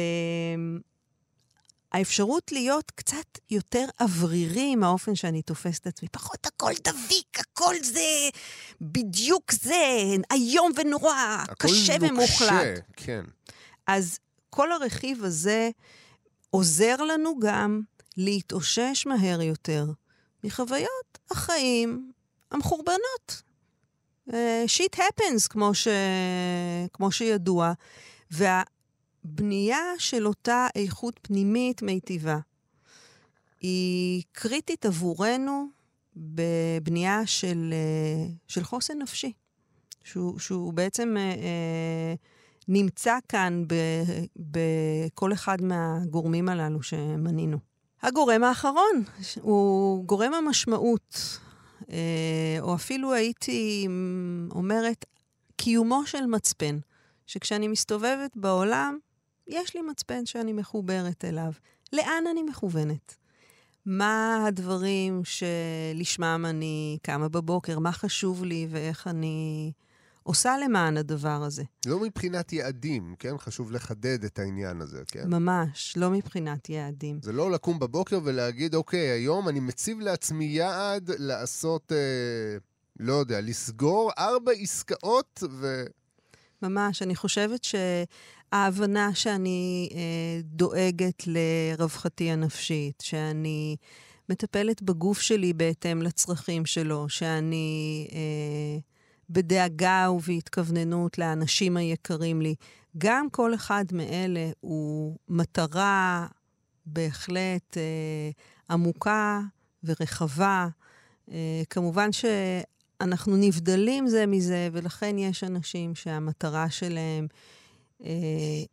האפשרות 1.93 2.51
להיות 2.51 2.91
קצת 2.91 3.39
יותר 3.49 3.85
אוורירי 4.01 4.75
מהאופן 4.75 5.15
שאני 5.15 5.41
תופסת 5.41 5.81
את 5.81 5.87
עצמי. 5.87 6.07
פחות 6.11 6.45
הכל 6.45 6.71
דביק, 6.83 7.39
הכל 7.39 7.75
זה 7.83 8.29
בדיוק 8.81 9.51
זה, 9.51 10.01
איום 10.33 10.71
ונורא, 10.75 11.43
קשה 11.59 11.95
ומוחלט. 12.01 12.41
הכל 12.41 12.69
נוקשה, 12.69 12.73
כן. 12.95 13.23
אז 13.87 14.19
כל 14.53 14.71
הרכיב 14.71 15.23
הזה 15.23 15.69
עוזר 16.49 16.95
לנו 16.95 17.39
גם 17.39 17.81
להתאושש 18.17 19.05
מהר 19.05 19.41
יותר 19.41 19.85
מחוויות 20.43 21.17
החיים 21.31 22.11
המחורבנות. 22.51 23.41
שיט 24.67 24.95
uh, 24.95 24.97
happens, 24.97 25.47
כמו, 25.49 25.73
ש... 25.73 25.87
כמו 26.93 27.11
שידוע. 27.11 27.73
וה... 28.31 28.63
בנייה 29.23 29.81
של 29.97 30.27
אותה 30.27 30.67
איכות 30.75 31.19
פנימית 31.21 31.81
מיטיבה 31.81 32.37
היא 33.61 34.23
קריטית 34.31 34.85
עבורנו 34.85 35.67
בבנייה 36.15 37.25
של, 37.25 37.73
אה, 37.73 38.27
של 38.47 38.63
חוסן 38.63 39.01
נפשי, 39.01 39.33
שהוא, 40.03 40.39
שהוא 40.39 40.73
בעצם 40.73 41.15
אה, 41.17 41.21
אה, 41.21 42.13
נמצא 42.67 43.17
כאן 43.29 43.63
בכל 44.35 45.33
אחד 45.33 45.61
מהגורמים 45.61 46.49
הללו 46.49 46.83
שמנינו. 46.83 47.57
הגורם 48.01 48.43
האחרון 48.43 49.03
הוא 49.41 50.05
גורם 50.05 50.33
המשמעות, 50.33 51.39
או 52.61 52.75
אפילו 52.75 53.13
הייתי 53.13 53.87
אומרת, 54.51 55.05
קיומו 55.57 56.05
של 56.05 56.25
מצפן, 56.25 56.79
שכשאני 57.27 57.67
מסתובבת 57.67 58.31
בעולם, 58.35 58.97
יש 59.47 59.75
לי 59.75 59.81
מצפן 59.81 60.25
שאני 60.25 60.53
מחוברת 60.53 61.25
אליו. 61.25 61.51
לאן 61.93 62.23
אני 62.31 62.43
מכוונת? 62.43 63.15
מה 63.85 64.45
הדברים 64.47 65.21
שלשמם 65.25 66.45
אני 66.49 66.97
קמה 67.01 67.29
בבוקר? 67.29 67.79
מה 67.79 67.91
חשוב 67.91 68.43
לי 68.43 68.67
ואיך 68.69 69.07
אני 69.07 69.71
עושה 70.23 70.55
למען 70.65 70.97
הדבר 70.97 71.43
הזה? 71.43 71.63
לא 71.85 71.99
מבחינת 71.99 72.53
יעדים, 72.53 73.15
כן? 73.19 73.37
חשוב 73.37 73.71
לחדד 73.71 74.23
את 74.23 74.39
העניין 74.39 74.81
הזה, 74.81 75.01
כן? 75.07 75.29
ממש, 75.29 75.93
לא 75.97 76.09
מבחינת 76.09 76.69
יעדים. 76.69 77.19
זה 77.21 77.31
לא 77.31 77.51
לקום 77.51 77.79
בבוקר 77.79 78.19
ולהגיד, 78.23 78.75
אוקיי, 78.75 79.09
היום 79.09 79.49
אני 79.49 79.59
מציב 79.59 79.99
לעצמי 79.99 80.45
יעד 80.45 81.11
לעשות, 81.17 81.91
אה, 81.91 82.57
לא 82.99 83.13
יודע, 83.13 83.41
לסגור 83.41 84.11
ארבע 84.17 84.51
עסקאות 84.51 85.43
ו... 85.51 85.83
ממש, 86.61 87.01
אני 87.01 87.15
חושבת 87.15 87.65
ההבנה 88.51 89.15
שאני 89.15 89.89
אה, 89.93 90.41
דואגת 90.43 91.23
לרווחתי 91.27 92.31
הנפשית, 92.31 93.01
שאני 93.01 93.75
מטפלת 94.29 94.81
בגוף 94.81 95.21
שלי 95.21 95.53
בהתאם 95.53 96.01
לצרכים 96.01 96.65
שלו, 96.65 97.09
שאני 97.09 98.07
אה, 98.11 98.79
בדאגה 99.33 100.07
ובהתכווננות 100.11 101.17
לאנשים 101.17 101.77
היקרים 101.77 102.41
לי. 102.41 102.55
גם 102.97 103.29
כל 103.29 103.55
אחד 103.55 103.85
מאלה 103.91 104.51
הוא 104.59 105.17
מטרה 105.29 106.27
בהחלט 106.85 107.77
אה, 107.77 108.29
עמוקה 108.69 109.39
ורחבה. 109.83 110.67
אה, 111.31 111.61
כמובן 111.69 112.09
שאנחנו 112.11 113.35
נבדלים 113.35 114.07
זה 114.07 114.25
מזה, 114.25 114.69
ולכן 114.71 115.17
יש 115.17 115.43
אנשים 115.43 115.95
שהמטרה 115.95 116.69
שלהם 116.69 117.27
אה, 118.03 118.63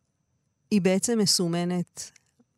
היא 0.70 0.81
בעצם 0.81 1.18
מסומנת 1.18 2.11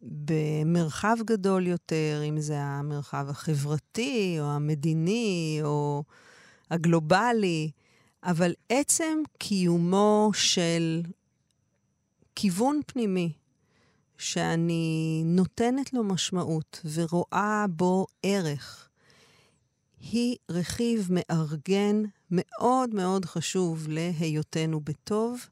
במרחב 0.03 1.17
גדול 1.25 1.67
יותר, 1.67 2.23
אם 2.29 2.41
זה 2.41 2.59
המרחב 2.59 3.27
החברתי 3.29 4.37
או 4.41 4.45
המדיני 4.45 5.61
או 5.63 6.03
הגלובלי, 6.71 7.71
אבל 8.25 8.53
עצם 8.69 9.19
קיומו 9.39 10.31
של 10.35 11.03
כיוון 12.35 12.81
פנימי, 12.87 13.33
שאני 14.19 15.23
נותנת 15.25 15.93
לו 15.93 16.05
משמעות 16.05 16.81
ורואה 16.95 17.65
בו 17.71 18.07
ערך, 18.23 18.89
היא 20.01 20.37
רכיב 20.51 21.09
מארגן 21.11 22.03
מאוד 22.31 22.95
מאוד 22.95 23.25
חשוב 23.25 23.87
להיותנו 23.89 24.81
בטוב. 24.81 25.47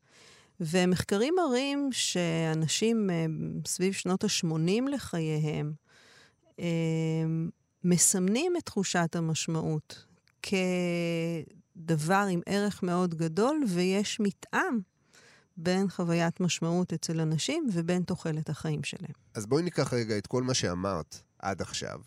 ומחקרים 0.61 1.35
מראים 1.37 1.89
שאנשים 1.93 3.11
אה, 3.11 3.27
סביב 3.67 3.93
שנות 3.93 4.25
ה-80 4.25 4.91
לחייהם 4.91 5.73
אה, 6.61 6.65
מסמנים 7.85 8.53
את 8.59 8.67
תחושת 8.67 9.17
המשמעות 9.17 10.07
כדבר 11.75 12.27
עם 12.31 12.41
ערך 12.47 12.83
מאוד 12.83 13.15
גדול, 13.15 13.65
ויש 13.69 14.21
מתאם 14.21 14.79
בין 15.57 15.89
חוויית 15.89 16.41
משמעות 16.41 16.93
אצל 16.93 17.21
אנשים 17.21 17.69
ובין 17.73 18.03
תוחלת 18.03 18.49
החיים 18.49 18.83
שלהם. 18.83 19.13
אז 19.35 19.47
בואי 19.47 19.63
ניקח 19.63 19.93
רגע 19.93 20.19
את 20.19 20.27
כל 20.27 20.43
מה 20.43 20.55
שאמרת 20.55 21.23
עד 21.39 21.61
עכשיו. 21.61 22.01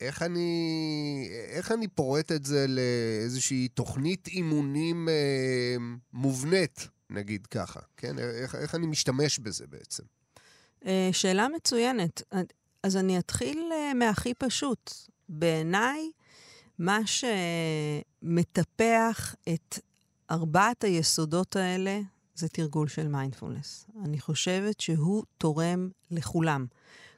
איך 0.00 0.22
אני, 0.22 1.28
איך 1.48 1.72
אני 1.72 1.88
פורט 1.88 2.32
את 2.32 2.44
זה 2.44 2.66
לאיזושהי 2.68 3.68
תוכנית 3.68 4.28
אימונים 4.28 5.08
אה, 5.08 5.76
מובנית, 6.12 6.88
נגיד 7.10 7.46
ככה, 7.46 7.80
כן? 7.96 8.18
איך, 8.18 8.54
איך 8.54 8.74
אני 8.74 8.86
משתמש 8.86 9.38
בזה 9.38 9.64
בעצם? 9.66 10.02
אה, 10.86 11.08
שאלה 11.12 11.48
מצוינת. 11.56 12.22
אז 12.82 12.96
אני 12.96 13.18
אתחיל 13.18 13.58
אה, 13.72 13.94
מהכי 13.94 14.34
פשוט. 14.34 14.92
בעיניי, 15.28 16.10
מה 16.82 16.98
שמטפח 18.22 19.34
את 19.54 19.78
ארבעת 20.30 20.84
היסודות 20.84 21.56
האלה 21.56 22.00
זה 22.34 22.48
תרגול 22.48 22.88
של 22.88 23.08
מיינדפולנס. 23.08 23.86
אני 24.04 24.20
חושבת 24.20 24.80
שהוא 24.80 25.24
תורם 25.38 25.88
לכולם, 26.10 26.66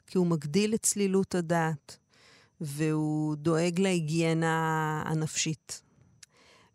כי 0.07 0.17
הוא 0.17 0.27
מגדיל 0.27 0.73
את 0.73 0.83
צלילות 0.83 1.35
הדעת, 1.35 1.97
והוא 2.61 3.35
דואג 3.35 3.79
להיגיינה 3.79 5.03
הנפשית. 5.05 5.81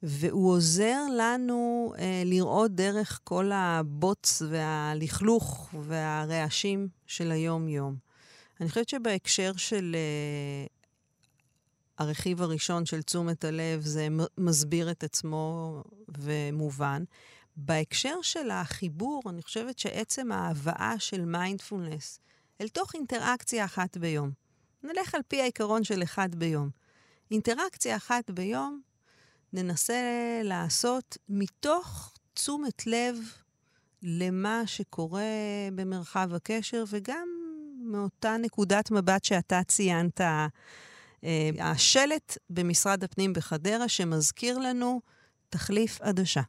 והוא 0.03 0.51
עוזר 0.51 1.01
לנו 1.19 1.93
אה, 1.99 2.23
לראות 2.27 2.75
דרך 2.75 3.21
כל 3.25 3.51
הבוץ 3.55 4.43
והלכלוך 4.49 5.75
והרעשים 5.81 6.89
של 7.07 7.33
היום-יום. 7.33 7.97
אני 8.61 8.69
חושבת 8.69 8.89
שבהקשר 8.89 9.53
של 9.57 9.97
אה, 9.97 10.67
הרכיב 12.01 12.43
הראשון 12.43 12.87
של 12.87 13.03
תשומת 13.03 13.45
הלב, 13.45 13.81
זה 13.81 14.09
מסביר 14.39 14.91
את 14.91 15.05
עצמו 15.05 15.75
ומובן. 16.19 17.05
בהקשר 17.57 18.15
של 18.23 18.51
החיבור, 18.51 19.23
אני 19.29 19.43
חושבת 19.43 19.79
שעצם 19.79 20.33
ההבאה 20.33 20.95
של 20.99 21.25
מיינדפולנס 21.25 22.21
אל 22.61 22.69
תוך 22.69 22.95
אינטראקציה 22.95 23.65
אחת 23.65 23.97
ביום. 23.97 24.31
נלך 24.83 25.15
על 25.15 25.21
פי 25.29 25.41
העיקרון 25.41 25.85
של 25.85 26.03
אחד 26.03 26.35
ביום. 26.35 26.71
אינטראקציה 27.31 27.97
אחת 27.97 28.31
ביום 28.31 28.81
ננסה 29.53 30.01
לעשות 30.45 31.19
מתוך 31.29 32.15
תשומת 32.35 32.87
לב 32.87 33.17
למה 34.03 34.63
שקורה 34.67 35.23
במרחב 35.75 36.35
הקשר, 36.35 36.85
וגם 36.89 37.29
מאותה 37.85 38.37
נקודת 38.37 38.91
מבט 38.91 39.25
שאתה 39.25 39.61
ציינת, 39.69 40.21
השלט 41.61 42.39
במשרד 42.51 43.05
הפנים 43.05 43.33
בחדרה 43.33 43.89
שמזכיר 43.89 44.59
לנו 44.59 45.01
תחליף 45.49 46.01
עדשה. 46.01 46.41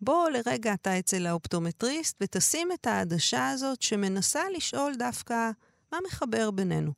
בוא 0.00 0.30
לרגע 0.30 0.74
אתה 0.74 0.98
אצל 0.98 1.26
האופטומטריסט 1.26 2.16
ותשים 2.20 2.68
את 2.72 2.86
העדשה 2.86 3.50
הזאת 3.50 3.82
שמנסה 3.82 4.40
לשאול 4.56 4.94
דווקא 4.96 5.50
מה 5.92 5.98
מחבר 6.06 6.50
בינינו. 6.50 6.92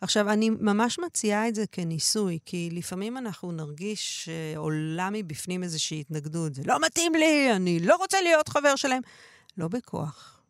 עכשיו, 0.00 0.30
אני 0.30 0.50
ממש 0.50 0.98
מציעה 0.98 1.48
את 1.48 1.54
זה 1.54 1.64
כניסוי, 1.72 2.38
כי 2.44 2.68
לפעמים 2.72 3.18
אנחנו 3.18 3.52
נרגיש 3.52 4.24
שעולה 4.24 5.08
מבפנים 5.12 5.62
איזושהי 5.62 6.00
התנגדות. 6.00 6.54
זה 6.54 6.62
לא 6.64 6.80
מתאים 6.80 7.14
לי, 7.14 7.56
אני 7.56 7.80
לא 7.80 7.96
רוצה 7.96 8.20
להיות 8.20 8.48
חבר 8.48 8.76
שלהם. 8.76 9.02
לא 9.56 9.68
בכוח. 9.68 10.40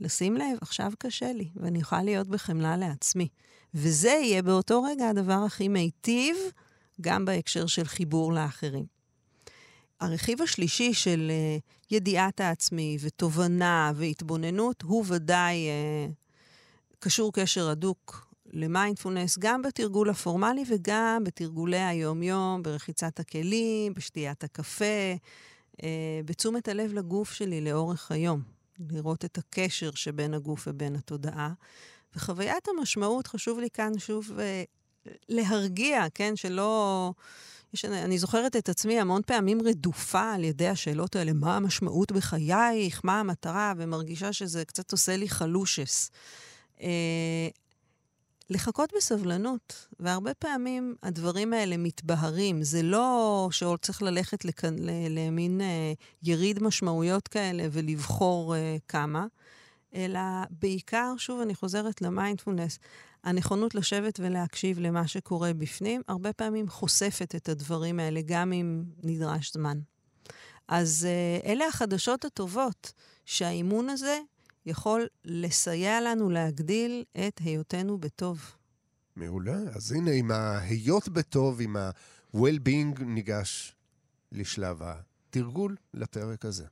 לשים 0.00 0.36
לב, 0.36 0.58
עכשיו 0.60 0.92
קשה 0.98 1.32
לי, 1.32 1.48
ואני 1.56 1.78
יכולה 1.78 2.02
להיות 2.02 2.28
בחמלה 2.28 2.76
לעצמי. 2.76 3.28
וזה 3.74 4.08
יהיה 4.08 4.42
באותו 4.42 4.82
רגע 4.82 5.08
הדבר 5.08 5.42
הכי 5.46 5.68
מיטיב, 5.68 6.36
גם 7.00 7.24
בהקשר 7.24 7.66
של 7.66 7.84
חיבור 7.84 8.32
לאחרים. 8.32 8.84
הרכיב 10.00 10.42
השלישי 10.42 10.94
של 10.94 11.30
uh, 11.30 11.62
ידיעת 11.90 12.40
העצמי 12.40 12.96
ותובנה 13.00 13.92
והתבוננות 13.94 14.82
הוא 14.82 15.04
ודאי 15.08 15.56
uh, 15.56 16.12
קשור 16.98 17.32
קשר 17.32 17.68
הדוק 17.68 18.26
למיינדפולנס, 18.52 19.38
גם 19.38 19.62
בתרגול 19.62 20.10
הפורמלי 20.10 20.64
וגם 20.68 21.24
בתרגולי 21.24 21.80
היום-יום, 21.80 22.62
ברחיצת 22.62 23.20
הכלים, 23.20 23.94
בשתיית 23.94 24.44
הקפה, 24.44 25.14
uh, 25.72 25.82
בתשומת 26.24 26.68
הלב 26.68 26.92
לגוף 26.92 27.32
שלי 27.32 27.60
לאורך 27.60 28.12
היום. 28.12 28.42
לראות 28.90 29.24
את 29.24 29.38
הקשר 29.38 29.90
שבין 29.94 30.34
הגוף 30.34 30.68
ובין 30.70 30.96
התודעה. 30.96 31.52
וחוויית 32.16 32.68
המשמעות, 32.68 33.26
חשוב 33.26 33.58
לי 33.58 33.70
כאן 33.70 33.98
שוב 33.98 34.30
uh, 34.30 35.10
להרגיע, 35.28 36.06
כן? 36.14 36.36
שלא... 36.36 37.12
יש, 37.74 37.84
אני 37.84 38.18
זוכרת 38.18 38.56
את 38.56 38.68
עצמי 38.68 39.00
המון 39.00 39.22
פעמים 39.26 39.62
רדופה 39.62 40.32
על 40.32 40.44
ידי 40.44 40.68
השאלות 40.68 41.16
האלה, 41.16 41.32
מה 41.32 41.56
המשמעות 41.56 42.12
בחייך, 42.12 43.00
מה 43.04 43.20
המטרה, 43.20 43.72
ומרגישה 43.76 44.32
שזה 44.32 44.64
קצת 44.64 44.92
עושה 44.92 45.16
לי 45.16 45.28
חלושס. 45.28 46.10
אה, 46.80 47.48
לחכות 48.50 48.92
בסבלנות, 48.96 49.86
והרבה 50.00 50.34
פעמים 50.34 50.94
הדברים 51.02 51.52
האלה 51.52 51.76
מתבהרים. 51.76 52.62
זה 52.62 52.82
לא 52.82 53.48
שעוד 53.50 53.78
צריך 53.78 54.02
ללכת 54.02 54.44
לכ... 54.44 54.64
למין 55.10 55.60
אה, 55.60 55.92
יריד 56.22 56.62
משמעויות 56.62 57.28
כאלה 57.28 57.66
ולבחור 57.72 58.54
אה, 58.54 58.76
כמה, 58.88 59.26
אלא 59.94 60.20
בעיקר, 60.50 61.14
שוב, 61.18 61.40
אני 61.40 61.54
חוזרת 61.54 62.02
למיינדפולנס, 62.02 62.78
הנכונות 63.24 63.74
לשבת 63.74 64.20
ולהקשיב 64.20 64.78
למה 64.78 65.06
שקורה 65.06 65.52
בפנים, 65.52 66.02
הרבה 66.08 66.32
פעמים 66.32 66.68
חושפת 66.68 67.34
את 67.34 67.48
הדברים 67.48 68.00
האלה, 68.00 68.20
גם 68.26 68.52
אם 68.52 68.84
נדרש 69.02 69.52
זמן. 69.52 69.78
אז 70.68 71.06
uh, 71.42 71.46
אלה 71.46 71.66
החדשות 71.66 72.24
הטובות, 72.24 72.92
שהאימון 73.24 73.88
הזה 73.88 74.18
יכול 74.66 75.06
לסייע 75.24 76.00
לנו 76.00 76.30
להגדיל 76.30 77.04
את 77.28 77.40
היותנו 77.44 77.98
בטוב. 77.98 78.52
מעולה. 79.16 79.56
אז 79.74 79.92
הנה, 79.92 80.10
עם 80.10 80.30
ההיות 80.30 81.08
בטוב, 81.08 81.60
עם 81.60 81.76
ה-well-being, 81.76 83.02
ניגש 83.04 83.74
לשלב 84.32 84.82
התרגול 84.82 85.76
לפרק 85.94 86.44
הזה. 86.44 86.64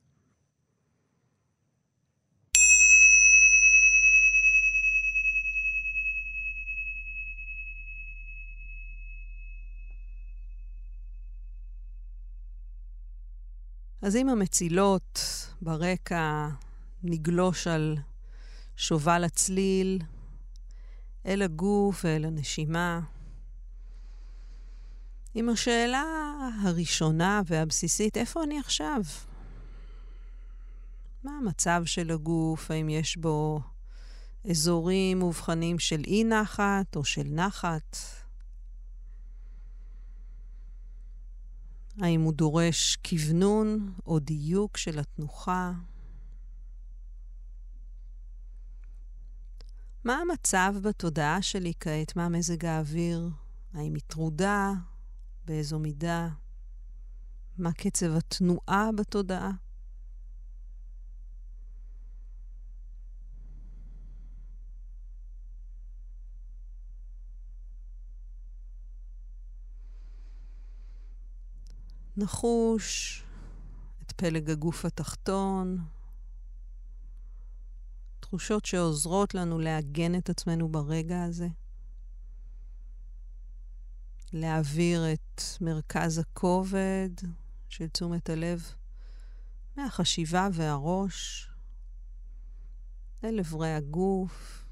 אז 14.03 14.17
עם 14.17 14.29
המצילות 14.29 15.21
ברקע, 15.63 16.49
נגלוש 17.03 17.67
על 17.67 17.97
שובל 18.77 19.25
הצליל, 19.25 20.03
אל 21.27 21.43
הגוף 21.43 22.05
ואל 22.05 22.25
הנשימה. 22.25 23.01
עם 25.35 25.49
השאלה 25.49 26.05
הראשונה 26.63 27.43
והבסיסית, 27.47 28.17
איפה 28.17 28.43
אני 28.45 28.59
עכשיו? 28.59 29.01
מה 31.25 31.31
המצב 31.39 31.83
של 31.85 32.11
הגוף? 32.11 32.71
האם 32.71 32.89
יש 32.89 33.17
בו 33.17 33.61
אזורים 34.51 35.19
מובחנים 35.19 35.79
של 35.79 36.03
אי-נחת 36.07 36.97
או 36.97 37.05
של 37.05 37.27
נחת? 37.27 37.97
האם 42.01 42.21
הוא 42.21 42.33
דורש 42.33 42.97
כוונון 42.97 43.95
או 44.07 44.19
דיוק 44.19 44.77
של 44.77 44.99
התנוחה? 44.99 45.73
מה 50.05 50.19
המצב 50.19 50.75
בתודעה 50.83 51.43
שלי 51.43 51.73
כעת? 51.81 52.17
מה 52.17 52.29
מזג 52.29 52.65
האוויר? 52.65 53.31
האם 53.75 53.95
היא 53.95 54.03
טרודה? 54.07 54.73
באיזו 55.45 55.79
מידה? 55.79 56.29
מה 57.59 57.73
קצב 57.73 58.17
התנועה 58.17 58.91
בתודעה? 58.97 59.51
נחוש 72.19 73.23
את 74.03 74.13
פלג 74.13 74.51
הגוף 74.51 74.85
התחתון, 74.85 75.79
תחושות 78.21 78.65
שעוזרות 78.65 79.35
לנו 79.35 79.59
לעגן 79.59 80.15
את 80.15 80.31
עצמנו 80.31 80.69
ברגע 80.69 81.23
הזה. 81.23 81.49
להעביר 84.33 85.13
את 85.13 85.43
מרכז 85.61 86.19
הכובד 86.19 87.09
של 87.69 87.89
תשומת 87.89 88.31
הלב 88.31 88.75
מהחשיבה 89.77 90.49
והראש 90.53 91.51
אל 93.25 93.41
אברי 93.41 93.75
הגוף, 93.75 94.65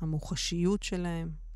המוחשיות 0.00 0.82
שלהם. 0.82 1.47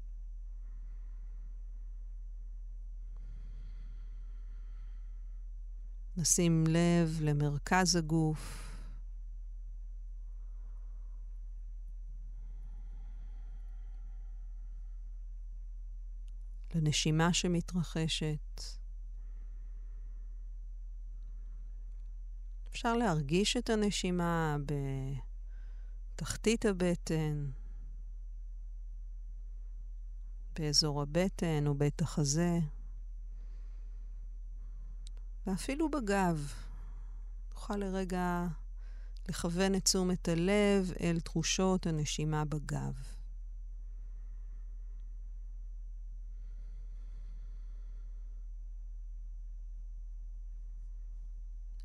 נשים 6.17 6.65
לב 6.69 7.19
למרכז 7.21 7.97
הגוף. 7.97 8.73
לנשימה 16.75 17.33
שמתרחשת. 17.33 18.63
אפשר 22.71 22.97
להרגיש 22.97 23.57
את 23.57 23.71
הנשימה 23.71 24.57
בתחתית 26.17 26.65
הבטן, 26.65 27.51
באזור 30.55 31.03
הבטן 31.03 31.67
או 31.67 31.75
בית 31.75 32.03
החזה, 32.03 32.59
ואפילו 35.47 35.91
בגב. 35.91 36.53
נוכל 37.51 37.77
לרגע 37.77 38.47
לכוון 39.29 39.75
את 39.75 39.85
תשומת 39.85 40.29
הלב 40.29 40.93
אל 41.01 41.21
תחושות 41.21 41.87
הנשימה 41.87 42.45
בגב. 42.45 42.95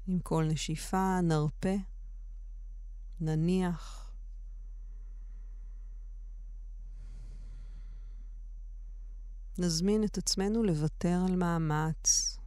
עם 0.08 0.20
כל 0.20 0.44
נשיפה 0.48 1.22
נרפה, 1.24 1.76
נניח. 3.22 4.12
נזמין 9.60 10.04
את 10.04 10.18
עצמנו 10.18 10.64
לוותר 10.64 11.20
על 11.28 11.36
מאמץ. 11.36 12.38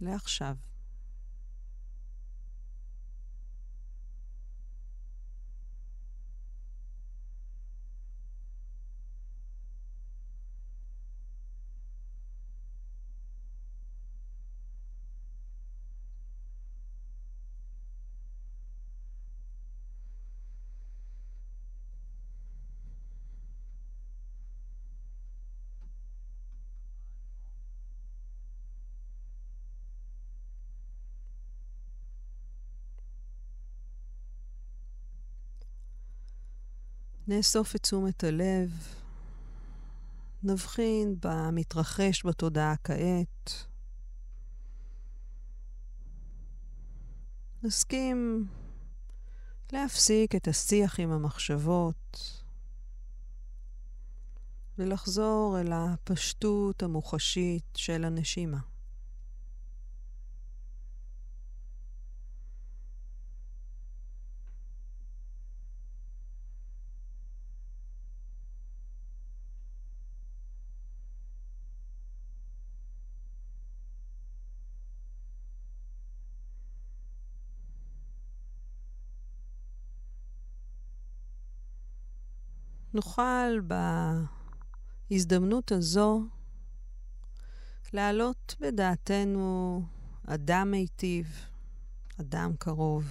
לעכשיו. 0.00 0.56
נאסוף 37.28 37.76
את 37.76 37.82
תשומת 37.82 38.24
הלב, 38.24 38.70
נבחין 40.42 41.16
במתרחש 41.20 42.26
בתודעה 42.26 42.74
כעת. 42.84 43.66
נסכים 47.62 48.48
להפסיק 49.72 50.34
את 50.34 50.48
השיח 50.48 51.00
עם 51.00 51.12
המחשבות 51.12 52.42
ולחזור 54.78 55.56
אל 55.60 55.72
הפשטות 55.72 56.82
המוחשית 56.82 57.64
של 57.74 58.04
הנשימה. 58.04 58.58
נוכל 82.96 83.60
בהזדמנות 85.10 85.72
הזו 85.72 86.22
להעלות 87.92 88.56
בדעתנו 88.60 89.82
אדם 90.26 90.70
מיטיב, 90.70 91.26
אדם 92.20 92.52
קרוב. 92.58 93.04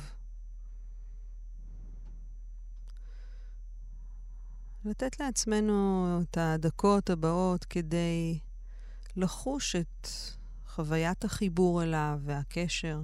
לתת 4.86 5.20
לעצמנו 5.20 6.06
את 6.24 6.38
הדקות 6.38 7.10
הבאות 7.10 7.66
כדי 7.66 8.40
לחוש 9.16 9.76
את 9.76 10.08
חוויית 10.68 11.26
החיבור 11.26 11.84
אליו 11.84 12.20
והקשר. 12.24 13.02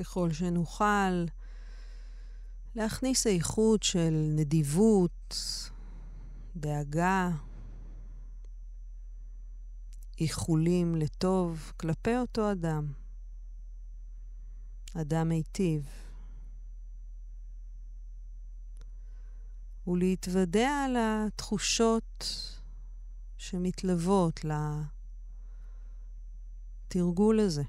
ככל 0.00 0.32
שנוכל, 0.32 1.24
להכניס 2.74 3.26
איכות 3.26 3.82
של 3.82 4.10
נדיבות, 4.36 5.34
דאגה, 6.56 7.30
איחולים 10.20 10.96
לטוב 10.96 11.72
כלפי 11.76 12.16
אותו 12.16 12.52
אדם. 12.52 12.92
אדם 14.94 15.28
מיטיב. 15.28 15.88
ולהתוודע 19.86 20.70
על 20.84 20.96
התחושות 20.98 22.24
שמתלוות 23.38 24.40
לתרגול 26.88 27.40
הזה. 27.40 27.62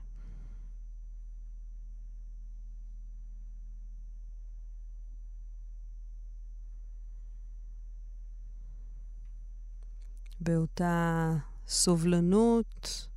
באותה 10.41 11.33
סובלנות 11.67 13.07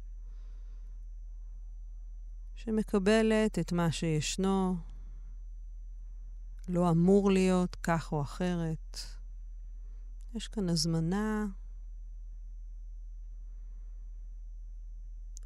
שמקבלת 2.55 3.59
את 3.59 3.73
מה 3.73 3.93
שישנו, 3.93 4.77
לא 6.69 6.91
אמור 6.91 7.31
להיות 7.31 7.77
כך 7.83 8.13
או 8.13 8.23
אחרת. 8.23 8.99
יש 10.35 10.49
כאן 10.49 10.69
הזמנה, 10.69 11.47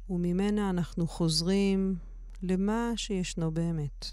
וממנה 0.09 0.69
אנחנו 0.69 1.07
חוזרים 1.07 1.95
למה 2.41 2.91
שישנו 2.95 3.51
באמת. 3.51 4.05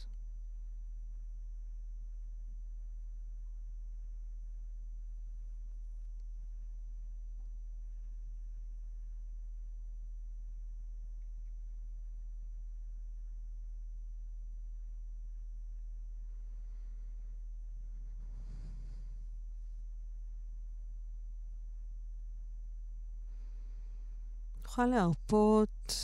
נוכל 24.79 24.87
להרפות 24.87 25.95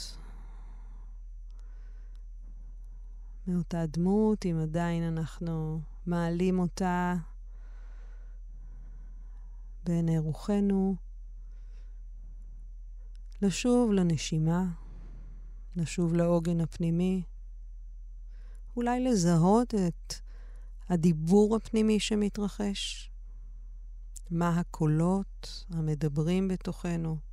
מאותה 3.47 3.87
דמות, 3.87 4.47
אם 4.47 4.59
עדיין 4.63 5.03
אנחנו 5.03 5.81
מעלים 6.07 6.59
אותה 6.59 7.15
בעיני 9.85 10.19
רוחנו, 10.19 10.97
לשוב 13.43 13.93
לנשימה, 13.93 14.65
לשוב 15.77 16.15
לעוגן 16.15 16.61
הפנימי, 16.61 17.23
אולי 18.77 19.05
לזהות 19.05 19.75
את 19.75 20.15
הדיבור 20.89 21.57
הפנימי 21.57 22.01
שמתרחש, 22.01 23.11
מה 24.31 24.61
הקולות 24.61 25.65
המדברים 25.71 26.49
בתוכנו. 26.49 27.32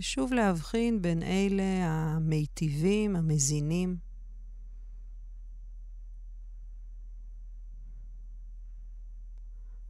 ושוב 0.00 0.32
להבחין 0.32 1.02
בין 1.02 1.22
אלה 1.22 1.86
המיטיבים, 1.86 3.16
המזינים, 3.16 3.96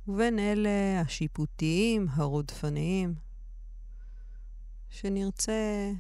ובין 0.09 0.39
אלה 0.39 1.01
השיפוטיים, 1.01 2.07
הרודפניים, 2.11 3.15
שנרצה 4.89 5.93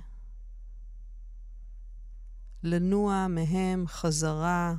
לנוע 2.62 3.26
מהם 3.28 3.86
חזרה, 3.86 4.74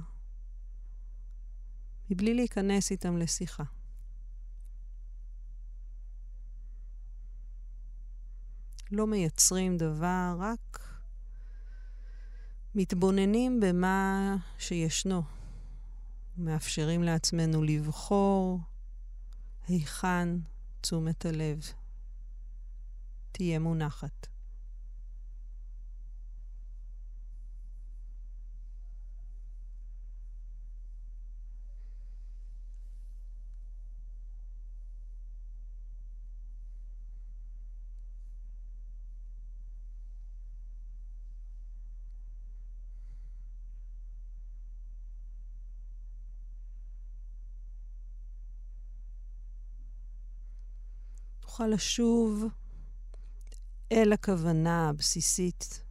מבלי 2.10 2.34
להיכנס 2.34 2.92
איתם 2.92 3.18
לשיחה. 3.18 3.64
לא 8.92 9.08
מייצרים 9.08 9.78
דבר, 9.78 10.36
רק 10.40 10.80
מתבוננים 12.76 13.60
במה 13.60 14.36
שישנו. 14.58 15.24
מאפשרים 16.38 17.04
לעצמנו 17.04 17.64
לבחור 17.64 18.60
היכן 19.68 20.30
תשומת 20.82 21.26
הלב 21.26 21.60
תהיה 23.32 23.60
מונחת. 23.60 24.28
נוכל 51.52 51.68
לשוב 51.68 52.46
אל 53.92 54.14
הכוונה 54.14 54.90
הבסיסית 54.90 55.84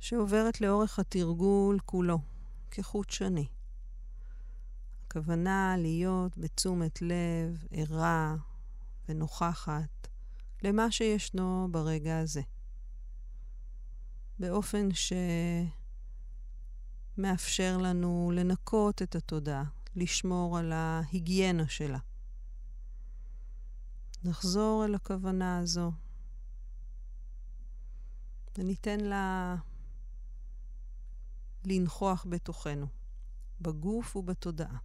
שעוברת 0.00 0.60
לאורך 0.60 0.98
התרגול 0.98 1.78
כולו, 1.84 2.18
כחוט 2.70 3.10
שני. 3.10 3.46
הכוונה 5.06 5.74
להיות 5.78 6.38
בתשומת 6.38 7.02
לב 7.02 7.64
ערה 7.70 8.34
ונוכחת 9.08 10.08
למה 10.62 10.90
שישנו 10.90 11.68
ברגע 11.70 12.18
הזה. 12.18 12.42
באופן 14.38 14.88
שמאפשר 17.16 17.76
לנו 17.78 18.32
לנקות 18.34 19.02
את 19.02 19.14
התודעה, 19.14 19.64
לשמור 19.96 20.58
על 20.58 20.72
ההיגיינה 20.72 21.68
שלה. 21.68 21.98
נחזור 24.24 24.84
אל 24.84 24.94
הכוונה 24.94 25.58
הזו 25.58 25.92
וניתן 28.58 29.00
לה 29.00 29.56
לנכוח 31.64 32.26
בתוכנו, 32.28 32.86
בגוף 33.60 34.16
ובתודעה. 34.16 34.76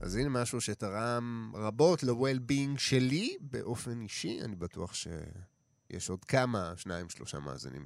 אז 0.00 0.16
הנה 0.16 0.28
משהו 0.46 0.60
שתרם 0.60 1.52
רבות 1.54 2.02
ל-well-being 2.02 2.78
שלי 2.78 3.36
באופן 3.40 4.00
אישי. 4.00 4.40
אני 4.44 4.56
בטוח 4.56 4.94
שיש 4.94 6.10
עוד 6.10 6.24
כמה, 6.24 6.72
שניים, 6.76 7.08
שלושה 7.08 7.38
מאזינים 7.38 7.84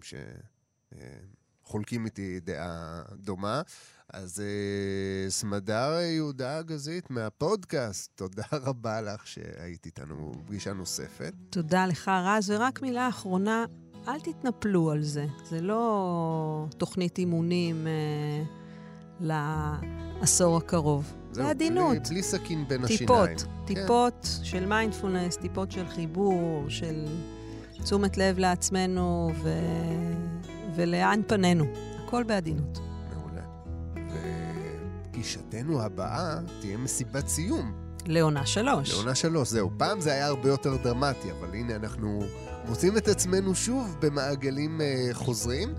שחולקים 1.63 2.05
איתי 2.05 2.41
דעה 2.41 3.03
דומה. 3.13 3.63
אז 4.09 4.41
אה, 4.41 5.31
סמדר 5.31 5.99
יהודה 6.01 6.61
אגזית 6.61 7.11
מהפודקאסט, 7.11 8.11
תודה 8.15 8.45
רבה 8.53 9.01
לך 9.01 9.27
שהיית 9.27 9.87
איתנו 9.87 10.33
בפגישה 10.33 10.73
נוספת. 10.73 11.33
תודה 11.51 11.87
לך, 11.87 12.09
רז. 12.09 12.51
ורק 12.51 12.83
מילה 12.83 13.09
אחרונה, 13.09 13.65
אל 14.09 14.21
תתנפלו 14.21 14.91
על 14.91 15.03
זה. 15.03 15.27
זה 15.45 15.61
לא 15.61 16.67
תוכנית 16.79 17.19
אימונים 17.19 17.87
אה, 17.87 18.43
לעשור 19.21 20.57
הקרוב. 20.57 21.20
זהו, 21.33 21.45
בעדינות. 21.47 21.97
בלי, 21.97 22.09
בלי 22.09 22.23
סכין 22.23 22.69
בין 22.69 22.87
טיפות, 22.87 23.29
השיניים. 23.29 23.67
טיפות 23.67 24.29
כן. 24.39 24.45
של 24.45 24.67
מיינדפולנס, 24.67 25.37
טיפות 25.37 25.73
של 25.73 25.89
חיבור, 25.89 26.65
של 26.69 27.05
תשומת 27.83 28.17
לב 28.17 28.39
לעצמנו 28.39 29.31
ו... 29.43 29.51
ולאן 30.75 31.21
פנינו. 31.27 31.65
הכל 32.05 32.23
בעדינות. 32.23 32.79
מעולה. 33.15 33.43
ופגישתנו 35.07 35.83
הבאה 35.83 36.39
תהיה 36.61 36.77
מסיבת 36.77 37.29
סיום. 37.29 37.73
לעונה 38.07 38.47
שלוש. 38.47 38.91
לעונה 38.91 39.15
שלוש, 39.15 39.49
זהו. 39.49 39.71
פעם 39.77 40.01
זה 40.01 40.13
היה 40.13 40.27
הרבה 40.27 40.49
יותר 40.49 40.77
דרמטי, 40.77 41.31
אבל 41.33 41.49
הנה 41.55 41.77
אנחנו 41.77 42.23
מוצאים 42.69 42.97
את 42.97 43.09
עצמנו 43.09 43.55
שוב 43.55 43.97
במעגלים 44.01 44.81
uh, 44.81 45.15
חוזרים. 45.15 45.75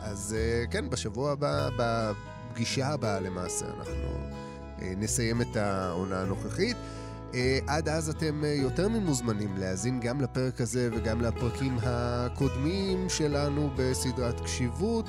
אז 0.00 0.36
uh, 0.36 0.70
כן, 0.70 0.90
בשבוע 0.90 1.32
הבא, 1.32 1.68
בפגישה 1.76 2.88
הבאה 2.88 3.20
למעשה, 3.20 3.66
אנחנו 3.78 4.36
נסיים 4.82 5.42
את 5.42 5.56
העונה 5.56 6.20
הנוכחית. 6.20 6.76
Uh, 7.32 7.36
עד 7.66 7.88
אז 7.88 8.08
אתם 8.08 8.42
uh, 8.42 8.46
יותר 8.46 8.88
ממוזמנים 8.88 9.56
להאזין 9.56 10.00
גם 10.00 10.20
לפרק 10.20 10.60
הזה 10.60 10.88
וגם 10.92 11.20
לפרקים 11.20 11.78
הקודמים 11.82 13.08
שלנו 13.08 13.70
בסדרת 13.76 14.40
קשיבות 14.40 15.08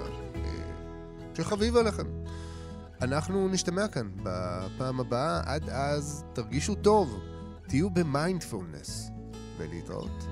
שחביב 1.35 1.77
עליכם. 1.77 2.20
אנחנו 3.03 3.49
נשתמע 3.49 3.89
כאן 3.89 4.11
בפעם 4.23 5.01
הבאה, 5.01 5.41
עד 5.45 5.69
אז 5.71 6.25
תרגישו 6.33 6.75
טוב, 6.75 7.21
תהיו 7.69 7.91
במיינדפולנס, 7.91 9.11
ולהתראות. 9.59 10.27